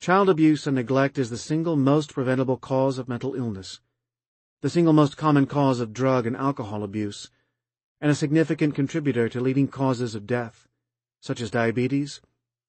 [0.00, 3.80] child abuse and neglect is the single most preventable cause of mental illness
[4.62, 7.28] the single most common cause of drug and alcohol abuse,
[8.00, 10.68] and a significant contributor to leading causes of death,
[11.20, 12.20] such as diabetes,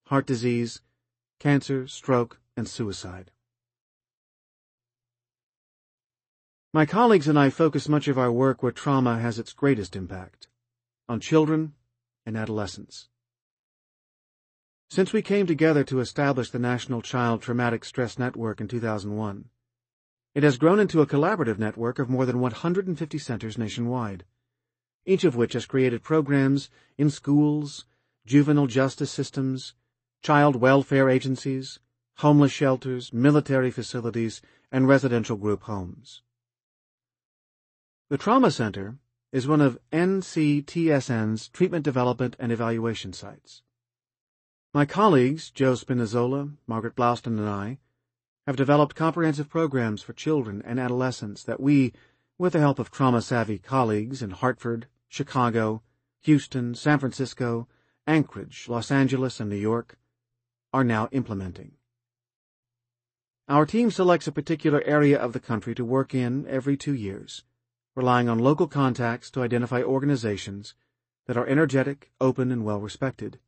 [0.08, 0.82] heart disease,
[1.40, 3.30] cancer, stroke, and suicide.
[6.74, 10.48] My colleagues and I focus much of our work where trauma has its greatest impact,
[11.08, 11.74] on children
[12.26, 13.10] and adolescents.
[14.90, 19.50] Since we came together to establish the National Child Traumatic Stress Network in 2001,
[20.36, 24.24] it has grown into a collaborative network of more than 150 centers nationwide,
[25.06, 27.86] each of which has created programs in schools,
[28.26, 29.74] juvenile justice systems,
[30.22, 31.80] child welfare agencies,
[32.18, 34.42] homeless shelters, military facilities,
[34.72, 36.22] and residential group homes.
[38.10, 38.98] The Trauma Center
[39.34, 43.64] is one of NCTSN's treatment development and evaluation sites.
[44.76, 47.80] My colleagues, Joe Spinazzola, Margaret Blaustein, and I,
[48.46, 51.94] have developed comprehensive programs for children and adolescents that we,
[52.38, 55.82] with the help of trauma-savvy colleagues in Hartford, Chicago,
[56.22, 57.68] Houston, San Francisco,
[58.06, 59.98] Anchorage, Los Angeles, and New York,
[60.72, 61.72] are now implementing.
[63.50, 67.44] Our team selects a particular area of the country to work in every two years,
[67.96, 70.74] relying on local contacts to identify organizations
[71.28, 73.40] that are energetic, open, and well respected.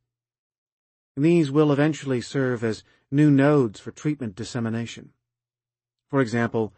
[1.18, 5.12] These will eventually serve as new nodes for treatment dissemination.
[6.10, 6.74] For example,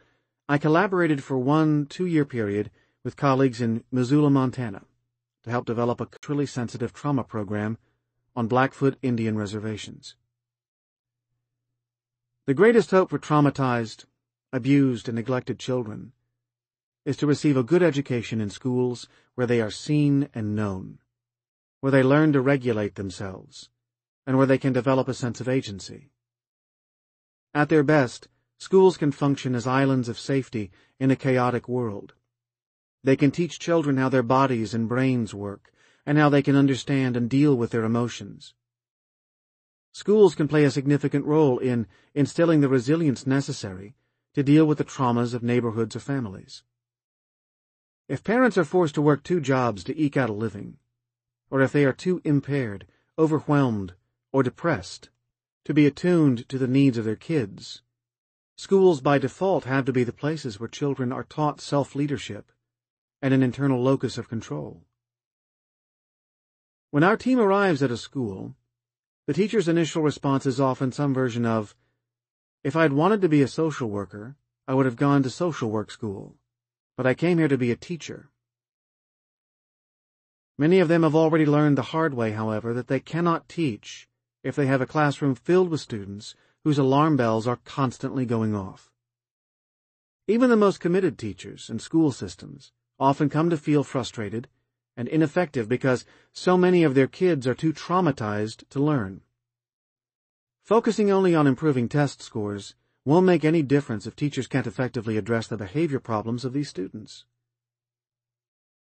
[0.47, 2.71] I collaborated for one two-year period
[3.03, 4.83] with colleagues in Missoula, Montana,
[5.43, 7.77] to help develop a culturally sensitive trauma program
[8.35, 10.15] on Blackfoot Indian reservations.
[12.45, 14.05] The greatest hope for traumatized,
[14.53, 16.13] abused, and neglected children
[17.07, 20.99] is to receive a good education in schools where they are seen and known,
[21.79, 23.69] where they learn to regulate themselves,
[24.25, 26.09] and where they can develop a sense of agency.
[27.53, 28.27] At their best,
[28.57, 32.13] schools can function as islands of safety in a chaotic world.
[33.05, 35.71] They can teach children how their bodies and brains work,
[36.05, 38.53] and how they can understand and deal with their emotions.
[39.93, 43.95] Schools can play a significant role in instilling the resilience necessary
[44.33, 46.63] to deal with the traumas of neighborhoods or families.
[48.07, 50.77] If parents are forced to work two jobs to eke out a living,
[51.49, 52.87] or if they are too impaired,
[53.19, 53.95] overwhelmed,
[54.31, 55.09] or depressed
[55.65, 57.81] to be attuned to the needs of their kids,
[58.55, 62.51] schools by default have to be the places where children are taught self-leadership
[63.21, 64.85] and an internal locus of control.
[66.91, 68.55] When our team arrives at a school,
[69.25, 71.75] the teacher's initial response is often some version of,
[72.63, 75.91] If I'd wanted to be a social worker, I would have gone to social work
[75.91, 76.37] school,
[76.97, 78.29] but I came here to be a teacher.
[80.57, 84.09] Many of them have already learned the hard way, however, that they cannot teach
[84.43, 88.91] if they have a classroom filled with students whose alarm bells are constantly going off.
[90.27, 94.49] Even the most committed teachers and school systems often come to feel frustrated
[94.97, 99.21] and ineffective because so many of their kids are too traumatized to learn.
[100.63, 102.75] Focusing only on improving test scores
[103.07, 107.23] won't make any difference if teachers can't effectively address the behavior problems of these students.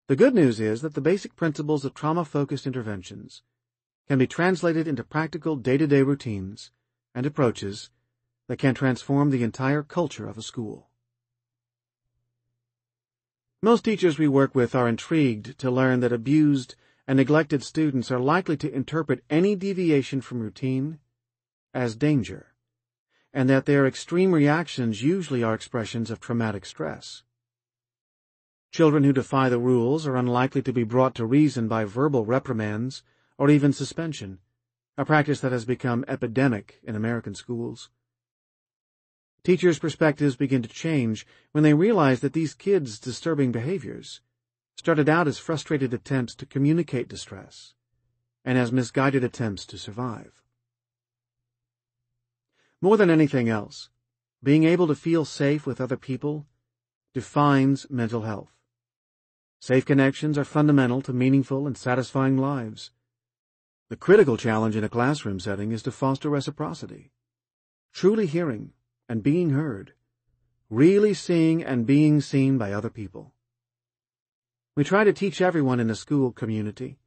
[0.09, 3.43] The good news is that the basic principles of trauma-focused interventions
[4.09, 6.73] can be translated into practical day-to-day routines
[7.15, 7.91] and approaches
[8.49, 10.89] that can transform the entire culture of a school.
[13.63, 16.75] Most teachers we work with are intrigued to learn that abused
[17.07, 20.99] and neglected students are likely to interpret any deviation from routine
[21.73, 22.56] as danger,
[23.37, 27.23] and that their extreme reactions usually are expressions of traumatic stress.
[28.73, 33.03] Children who defy the rules are unlikely to be brought to reason by verbal reprimands
[33.37, 34.39] or even suspension,
[34.97, 37.91] a practice that has become epidemic in American schools.
[39.45, 44.23] Teachers' perspectives begin to change when they realize that these kids' disturbing behaviors
[44.77, 47.75] started out as frustrated attempts to communicate distress
[48.47, 50.46] and as misguided attempts to survive.
[52.87, 53.91] More than anything else,
[54.45, 56.47] being able to feel safe with other people
[57.13, 58.53] defines mental health.
[59.59, 62.93] Safe connections are fundamental to meaningful and satisfying lives.
[63.89, 67.11] The critical challenge in a classroom setting is to foster reciprocity.
[67.93, 68.71] Truly hearing,
[69.09, 69.95] and being heard,
[70.71, 73.33] really seeing and being seen by other people.
[74.77, 77.01] We try to teach everyone in the school community,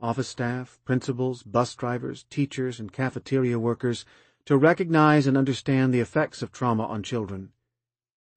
[0.00, 4.04] office staff, principals, bus drivers, teachers, and cafeteria workers,
[4.46, 7.50] to recognize and understand the effects of trauma on children,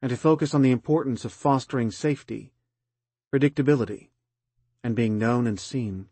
[0.01, 2.53] and to focus on the importance of fostering safety,
[3.33, 4.09] predictability,
[4.83, 6.07] and being known and seen.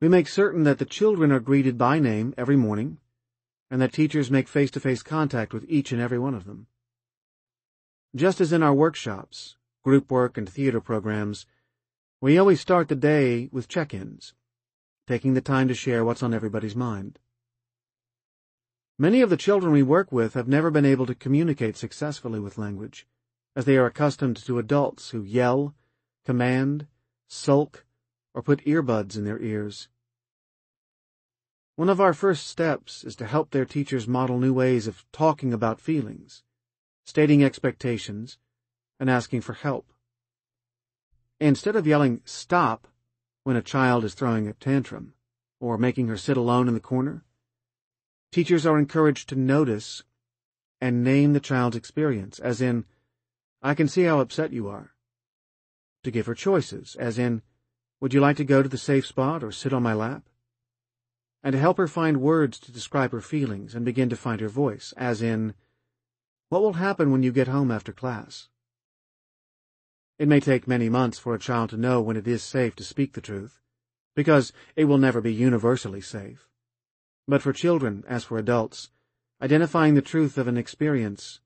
[0.00, 2.98] We make certain that the children are greeted by name every morning
[3.70, 6.66] and that teachers make face-to-face contact with each and every one of them.
[8.14, 11.46] Just as in our workshops, group work, and theater programs,
[12.20, 14.34] we always start the day with check-ins,
[15.06, 17.18] taking the time to share what's on everybody's mind.
[18.98, 22.56] Many of the children we work with have never been able to communicate successfully with
[22.56, 23.06] language,
[23.54, 25.74] as they are accustomed to adults who yell,
[26.24, 26.86] command,
[27.28, 27.84] sulk,
[28.32, 29.88] or put earbuds in their ears.
[31.74, 35.52] One of our first steps is to help their teachers model new ways of talking
[35.52, 36.42] about feelings,
[37.04, 38.38] stating expectations,
[38.98, 39.92] and asking for help.
[41.38, 42.88] Instead of yelling, stop,
[43.44, 45.12] when a child is throwing a tantrum,
[45.60, 47.25] or making her sit alone in the corner,
[48.36, 50.02] teachers are encouraged to notice
[50.78, 52.84] and name the child's experience, as in,
[53.62, 54.92] I can see how upset you are.
[56.04, 57.40] To give her choices, as in,
[57.98, 60.28] would you like to go to the safe spot or sit on my lap?
[61.42, 64.48] and to help her find words to describe her feelings and begin to find her
[64.48, 65.54] voice, as in,
[66.50, 68.48] What will happen when you get home after class?
[70.18, 72.84] It may take many months for a child to know when it is safe to
[72.84, 73.62] speak the truth,
[74.14, 76.50] because it will never be universally safe.
[77.28, 78.90] But for children, as for adults,
[79.42, 81.40] identifying the truth of an experience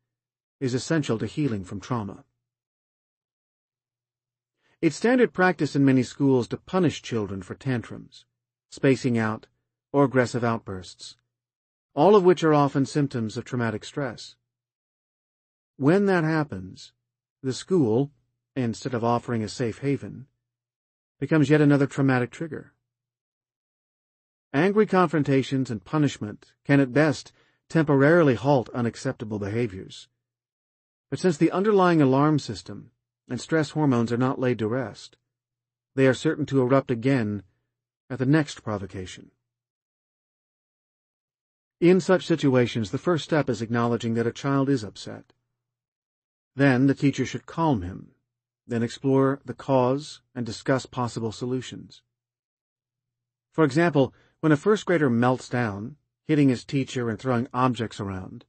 [0.61, 2.25] is essential to healing from trauma.
[4.83, 8.25] It's standard practice in many schools to punish children for tantrums,
[8.71, 9.47] spacing out,
[9.93, 11.17] or aggressive outbursts,
[11.95, 14.37] all of which are often symptoms of traumatic stress.
[15.77, 16.93] When that happens,
[17.43, 18.11] the school,
[18.55, 20.27] instead of offering a safe haven,
[21.19, 22.73] becomes yet another traumatic trigger.
[24.53, 27.33] Angry confrontations and punishment can at best
[27.69, 30.09] temporarily halt unacceptable behaviors.
[31.09, 32.91] But since the underlying alarm system
[33.29, 35.17] and stress hormones are not laid to rest,
[35.95, 37.45] they are certain to erupt again
[38.09, 39.31] at the next provocation.
[41.81, 45.33] In such situations, the first step is acknowledging that a child is upset.
[46.57, 48.11] Then the teacher should calm him,
[48.67, 52.03] then explore the cause and discuss possible solutions.
[53.53, 58.45] For example, when a first grader melts down, hitting his teacher and throwing objects around,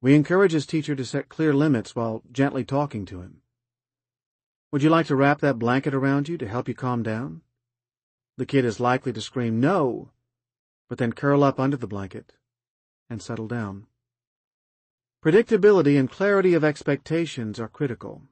[0.00, 3.40] we encourage his teacher to set clear limits while gently talking to him.
[4.70, 7.40] Would you like to wrap that blanket around you to help you calm down?
[8.36, 10.10] The kid is likely to scream no,
[10.88, 12.34] but then curl up under the blanket
[13.08, 13.86] and settle down.
[15.24, 18.22] Predictability and clarity of expectations are critical.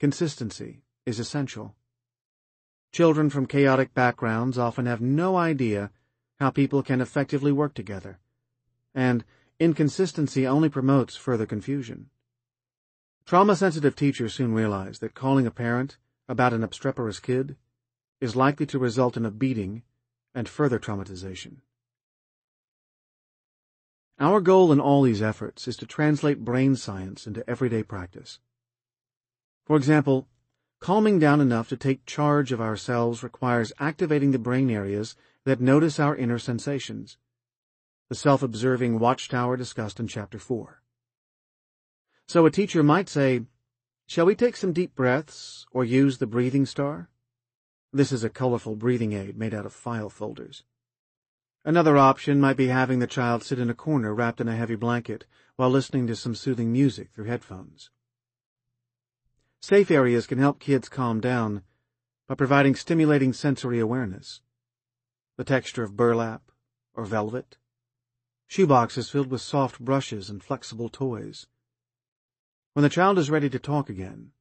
[0.00, 1.76] Consistency is essential.
[2.94, 5.90] Children from chaotic backgrounds often have no idea
[6.38, 8.20] how people can effectively work together,
[8.94, 9.24] and
[9.58, 12.10] inconsistency only promotes further confusion.
[13.26, 15.96] Trauma-sensitive teachers soon realize that calling a parent
[16.28, 17.56] about an obstreperous kid
[18.20, 19.82] is likely to result in a beating
[20.32, 21.62] and further traumatization.
[24.20, 28.38] Our goal in all these efforts is to translate brain science into everyday practice.
[29.64, 30.28] For example,
[30.84, 35.16] calming down enough to take charge of ourselves requires activating the brain areas
[35.46, 37.16] that notice our inner sensations,
[38.10, 40.82] the self-observing watchtower discussed in Chapter 4.
[42.28, 43.44] So a teacher might say,
[44.06, 47.08] Shall we take some deep breaths or use the breathing star?
[47.90, 50.64] This is a colorful breathing aid made out of file folders.
[51.64, 54.76] Another option might be having the child sit in a corner wrapped in a heavy
[54.76, 55.24] blanket
[55.56, 57.88] while listening to some soothing music through headphones.
[59.66, 61.62] Safe areas can help kids calm down
[62.28, 64.42] by providing stimulating sensory awareness.
[65.38, 66.50] The texture of burlap
[66.92, 67.56] or velvet.
[68.46, 71.46] Shoeboxes filled with soft brushes and flexible toys.
[72.74, 74.32] When the child is ready to talk again,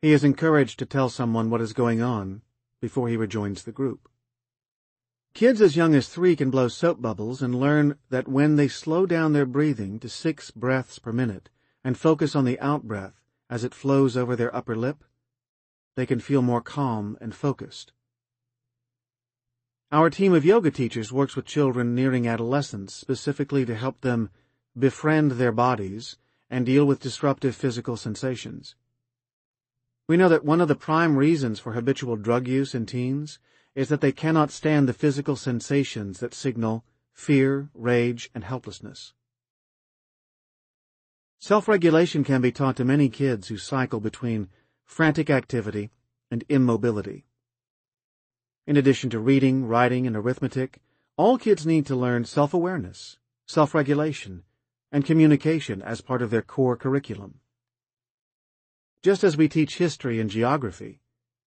[0.00, 2.42] he is encouraged to tell someone what is going on
[2.80, 4.08] before he rejoins the group.
[5.34, 9.06] Kids as young as three can blow soap bubbles and learn that when they slow
[9.06, 11.50] down their breathing to six breaths per minute
[11.82, 15.04] and focus on the out-breath as it flows over their upper lip,
[15.94, 17.92] they can feel more calm and focused.
[19.90, 24.30] Our team of yoga teachers works with children nearing adolescence specifically to help them
[24.78, 26.16] befriend their bodies
[26.48, 28.74] and deal with disruptive physical sensations.
[30.08, 33.38] We know that one of the prime reasons for habitual drug use in teens
[33.74, 39.12] is that they cannot stand the physical sensations that signal fear, rage, and helplessness.
[41.42, 44.48] Self-regulation can be taught to many kids who cycle between
[44.84, 45.90] frantic activity
[46.30, 47.24] and immobility.
[48.64, 50.78] In addition to reading, writing, and arithmetic,
[51.16, 53.18] all kids need to learn self-awareness,
[53.48, 54.44] self-regulation,
[54.92, 57.40] and communication as part of their core curriculum.
[59.02, 61.00] Just as we teach history and geography,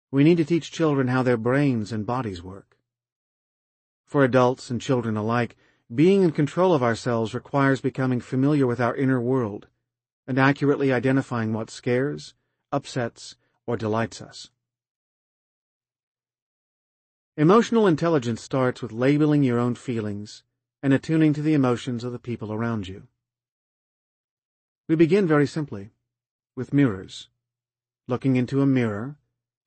[0.09, 2.79] we need to teach children how their brains and bodies work.
[4.07, 5.55] For adults and children alike,
[5.93, 9.67] being in control of ourselves requires becoming familiar with our inner world
[10.27, 12.33] and accurately identifying what scares,
[12.71, 13.35] upsets,
[13.65, 14.49] or delights us.
[17.35, 20.43] Emotional intelligence starts with labeling your own feelings
[20.81, 23.07] and attuning to the emotions of the people around you.
[24.87, 25.91] We begin very simply,
[26.55, 27.29] with mirrors.
[28.07, 29.17] Looking into a mirror,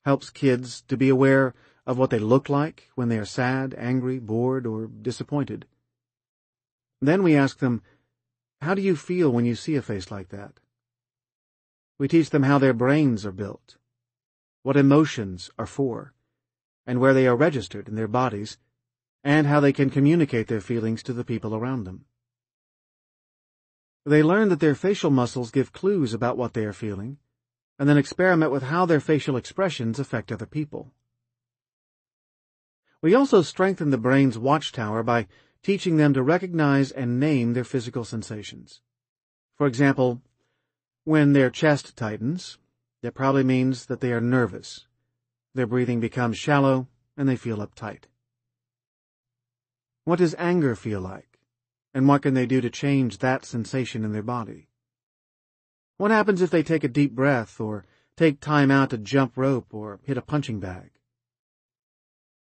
[0.05, 1.53] helps kids to be aware
[1.85, 5.65] of what they look like when they are sad, angry, bored, or disappointed.
[7.01, 7.81] Then we ask them,
[8.61, 10.59] how do you feel when you see a face like that?
[11.97, 13.77] We teach them how their brains are built,
[14.63, 16.13] what emotions are for,
[16.85, 18.57] and where they are registered in their bodies,
[19.23, 22.05] and how they can communicate their feelings to the people around them.
[24.05, 27.17] They learn that their facial muscles give clues about what they are feeling,
[27.77, 30.93] and then experiment with how their facial expressions affect other people.
[33.01, 35.27] We also strengthen the brain's watchtower by
[35.67, 38.79] teaching them to recognize and name their physical sensations.
[39.57, 40.21] For example,
[41.03, 42.57] when their chest tightens,
[43.01, 44.87] that probably means that they are nervous.
[45.55, 46.87] Their breathing becomes shallow
[47.17, 48.05] and they feel uptight.
[50.05, 51.37] What does anger feel like?
[51.93, 54.69] And what can they do to change that sensation in their body?
[55.97, 57.83] What happens if they take a deep breath or
[58.15, 60.91] take time out to jump rope or hit a punching bag?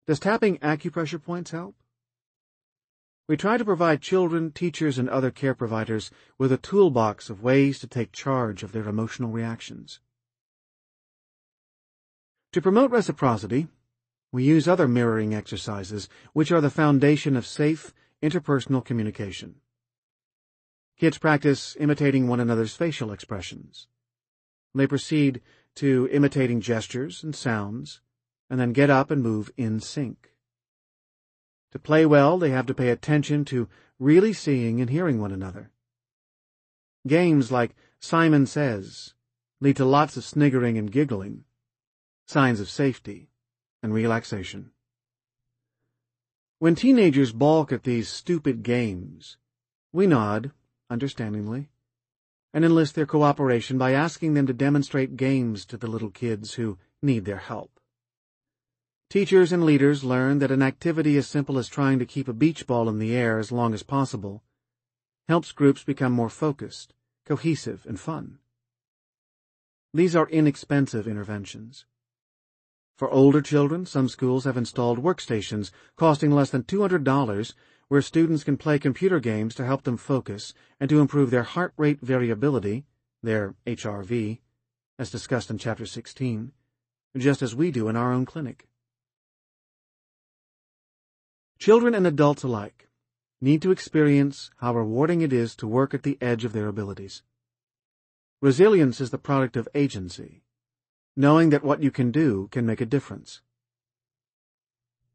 [0.09, 1.77] Does tapping acupressure points help?
[3.29, 7.79] We try to provide children, teachers, and other care providers with a toolbox of ways
[7.79, 10.01] to take charge of their emotional reactions.
[12.53, 13.69] To promote reciprocity,
[14.33, 19.57] we use other mirroring exercises, which are the foundation of safe, interpersonal communication.
[20.99, 23.87] Kids practice imitating one another's facial expressions.
[24.75, 25.41] They proceed
[25.77, 28.01] to imitating gestures and sounds,
[28.51, 30.32] and then get up and move in sync.
[31.73, 33.69] To play well, they have to pay attention to
[33.99, 35.71] really seeing and hearing one another.
[37.07, 39.15] Games like Simon Says
[39.61, 41.45] lead to lots of sniggering and giggling,
[42.27, 43.31] signs of safety
[43.83, 44.71] and relaxation.
[46.59, 49.37] When teenagers balk at these stupid games,
[49.93, 50.53] we nod,
[50.91, 51.71] understandingly,
[52.53, 56.79] and enlist their cooperation by asking them to demonstrate games to the little kids who
[57.01, 57.81] need their help.
[59.13, 62.67] Teachers and leaders learn that an activity as simple as trying to keep a beach
[62.67, 64.43] ball in the air as long as possible
[65.29, 66.95] helps groups become more focused,
[67.27, 68.39] cohesive, and fun.
[69.93, 71.85] These are inexpensive interventions.
[72.97, 77.53] For older children, some schools have installed workstations costing less than $200
[77.89, 81.75] where students can play computer games to help them focus and to improve their heart
[81.77, 82.87] rate variability,
[83.23, 84.39] their HRV,
[84.99, 86.53] as discussed in Chapter 16,
[87.19, 88.69] just as we do in our own clinic.
[91.63, 92.89] Children and adults alike
[93.41, 97.23] need to experience how rewarding it is to work at the edge of their abilities.
[98.41, 100.43] Resilience is the product of agency,
[101.15, 103.43] knowing that what you can do can make a difference.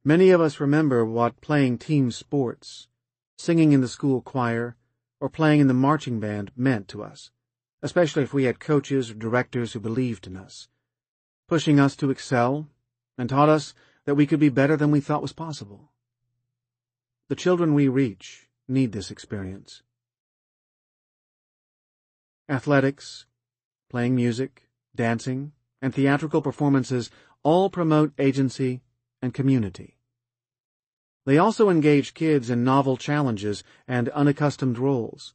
[0.05, 2.87] Many of us remember what playing team sports,
[3.37, 4.77] singing in the school choir,
[5.19, 7.29] or playing in the marching band meant to us,
[7.81, 10.69] especially if we had coaches or directors who believed in us,
[11.49, 12.69] pushing us to excel
[13.17, 13.73] and taught us
[14.05, 15.91] that we could be better than we thought was possible.
[17.29, 19.81] The children we reach need this experience.
[22.47, 23.25] Athletics,
[23.89, 25.51] playing music, dancing,
[25.81, 27.11] and theatrical performances
[27.43, 28.81] all promote agency
[29.21, 29.97] and community.
[31.25, 35.33] They also engage kids in novel challenges and unaccustomed roles.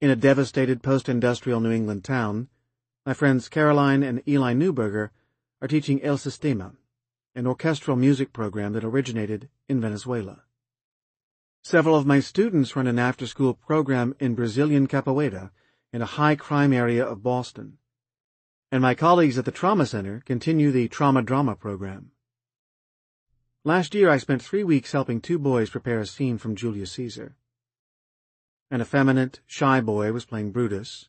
[0.00, 2.48] In a devastated post-industrial New England town,
[3.04, 5.10] my friends Caroline and Eli Newberger
[5.60, 6.77] are teaching El Sistema,
[7.38, 10.42] an orchestral music program that originated in Venezuela.
[11.62, 15.52] Several of my students run an after-school program in Brazilian capoeira
[15.92, 17.78] in a high-crime area of Boston.
[18.72, 22.10] And my colleagues at the Trauma Center continue the Trauma Drama program.
[23.62, 27.36] Last year I spent three weeks helping two boys prepare a scene from Julius Caesar.
[28.68, 31.08] An effeminate, shy boy was playing Brutus,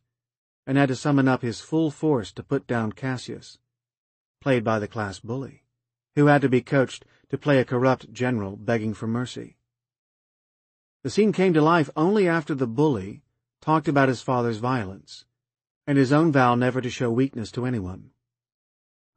[0.67, 3.57] and had to summon up his full force to put down Cassius,
[4.39, 5.63] played by the class bully
[6.15, 9.57] who had to be coached to play a corrupt general begging for mercy.
[11.03, 13.21] The scene came to life only after the bully
[13.61, 15.25] talked about his father's violence
[15.89, 18.11] and his own vow never to show weakness to anyone.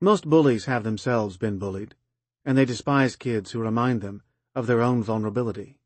[0.00, 1.94] Most bullies have themselves been bullied,
[2.46, 4.22] and they despise kids who remind them
[4.54, 5.76] of their own vulnerability.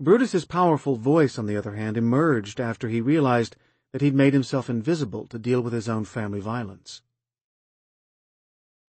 [0.00, 3.56] Brutus's powerful voice, on the other hand, emerged after he realized
[3.92, 7.02] that he'd made himself invisible to deal with his own family violence.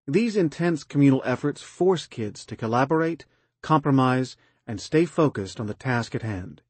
[0.08, 3.26] These intense communal efforts force kids to collaborate,
[3.62, 4.36] compromise,
[4.68, 6.62] and stay focused on the task at hand.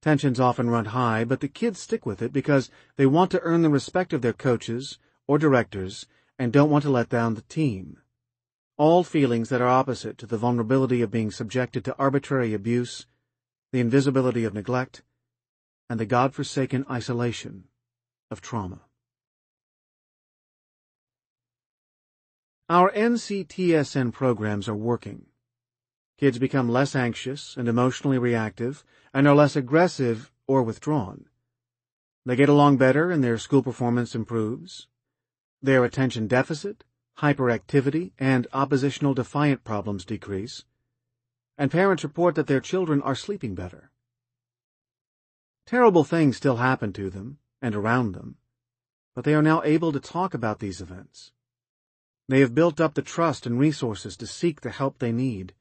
[0.00, 3.60] Tensions often run high, but the kids stick with it because they want to earn
[3.60, 6.06] the respect of their coaches or directors
[6.38, 7.98] and don't want to let down the team.
[8.78, 13.06] All feelings that are opposite to the vulnerability of being subjected to arbitrary abuse,
[13.72, 15.02] the invisibility of neglect,
[15.88, 17.64] and the God-forsaken isolation
[18.30, 18.80] of trauma.
[22.72, 25.26] Our NCTSN programs are working.
[26.16, 28.82] Kids become less anxious and emotionally reactive
[29.12, 31.26] and are less aggressive or withdrawn.
[32.24, 34.86] They get along better and their school performance improves.
[35.60, 36.82] Their attention deficit,
[37.18, 40.64] hyperactivity, and oppositional defiant problems decrease.
[41.58, 43.90] And parents report that their children are sleeping better.
[45.66, 48.36] Terrible things still happen to them and around them,
[49.14, 51.32] but they are now able to talk about these events.
[52.32, 55.52] They have built up the trust and resources to seek the help they need.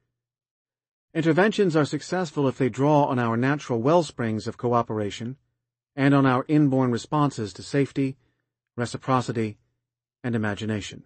[1.14, 5.35] Interventions are successful if they draw on our natural well springs of cooperation
[5.98, 8.15] and on our inborn responses to safety,
[8.77, 9.57] reciprocity,
[10.23, 11.03] and imagination.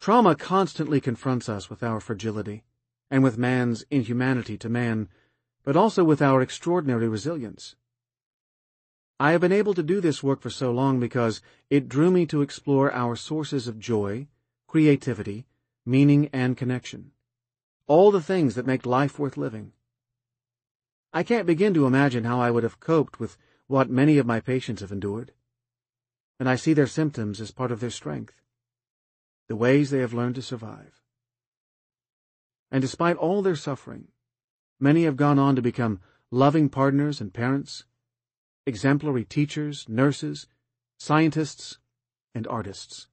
[0.00, 2.64] Trauma constantly confronts us with our fragility
[3.10, 5.10] and with man's inhumanity to man,
[5.62, 7.76] but also with our extraordinary resilience.
[9.18, 11.40] I have been able to do this work for so long because
[11.70, 14.28] it drew me to explore our sources of joy,
[14.66, 15.46] creativity,
[15.86, 17.12] meaning, and connection.
[17.86, 19.72] All the things that make life worth living.
[21.14, 23.38] I can't begin to imagine how I would have coped with
[23.68, 25.32] what many of my patients have endured.
[26.38, 28.34] And I see their symptoms as part of their strength,
[29.48, 31.00] the ways they have learned to survive.
[32.70, 34.08] And despite all their suffering,
[34.78, 37.84] many have gone on to become loving partners and parents,
[38.66, 40.48] exemplary teachers, nurses,
[40.98, 41.78] scientists,
[42.34, 43.06] and artists.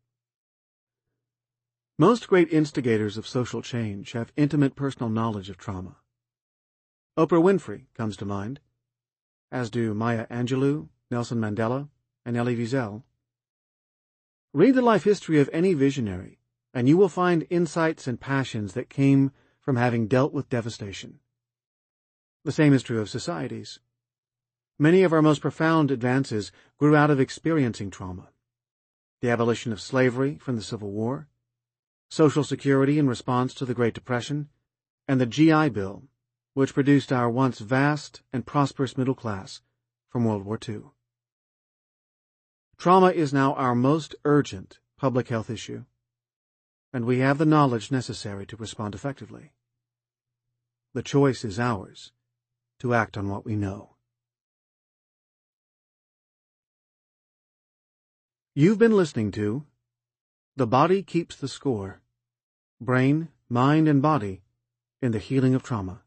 [2.00, 5.98] Most great instigators of social change have intimate personal knowledge of trauma.
[7.18, 8.60] Oprah Winfrey comes to mind,
[9.52, 11.90] as do Maya Angelou, Nelson Mandela,
[12.26, 13.04] and Elie Wiesel.
[14.52, 16.40] Read the life history of any visionary,
[16.74, 21.20] and you will find insights and passions that came from having dealt with devastation.
[22.44, 23.80] The same is true of societies.
[24.80, 28.30] Many of our most profound advances grew out of experiencing trauma.
[29.22, 31.28] The abolition of slavery from the Civil War,
[32.10, 34.50] Social Security in response to the Great Depression,
[35.08, 36.04] and the GI Bill
[36.54, 39.62] which produced our once vast and prosperous middle class
[40.10, 40.84] from World War II.
[42.78, 45.86] Trauma is now our most urgent public health issue,
[46.92, 49.54] and we have the knowledge necessary to respond effectively.
[50.94, 52.12] The choice is ours
[52.80, 53.93] to act on what we know.
[58.56, 59.66] You've been listening to
[60.58, 62.04] The Body Keeps the Score
[62.80, 64.44] Brain, Mind, and Body
[65.02, 66.04] in the Healing of Trauma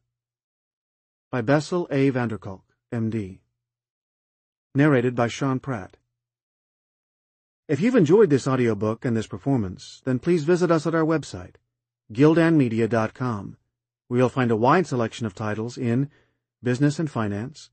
[1.32, 2.10] by Bessel A.
[2.10, 2.62] van der Kolk,
[2.92, 3.40] M.D.
[4.76, 5.96] Narrated by Sean Pratt.
[7.66, 11.56] If you've enjoyed this audiobook and this performance, then please visit us at our website,
[12.12, 13.56] gildanmedia.com,
[14.06, 16.10] where you'll find a wide selection of titles in
[16.62, 17.70] business and finance,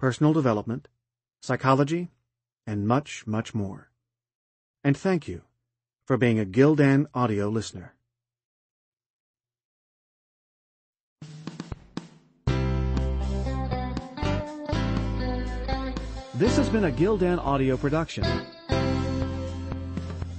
[0.00, 0.88] personal development,
[1.42, 2.08] psychology,
[2.66, 3.90] and much, much more.
[4.86, 5.42] And thank you
[6.06, 7.94] for being a Gildan audio listener.
[16.36, 18.22] This has been a Gildan audio production.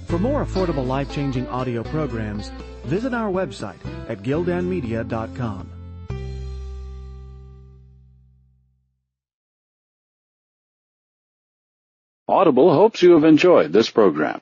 [0.06, 2.48] For more affordable life-changing audio programs,
[2.86, 5.77] visit our website at gildanmedia.com.
[12.28, 14.40] Audible hopes you have enjoyed this program.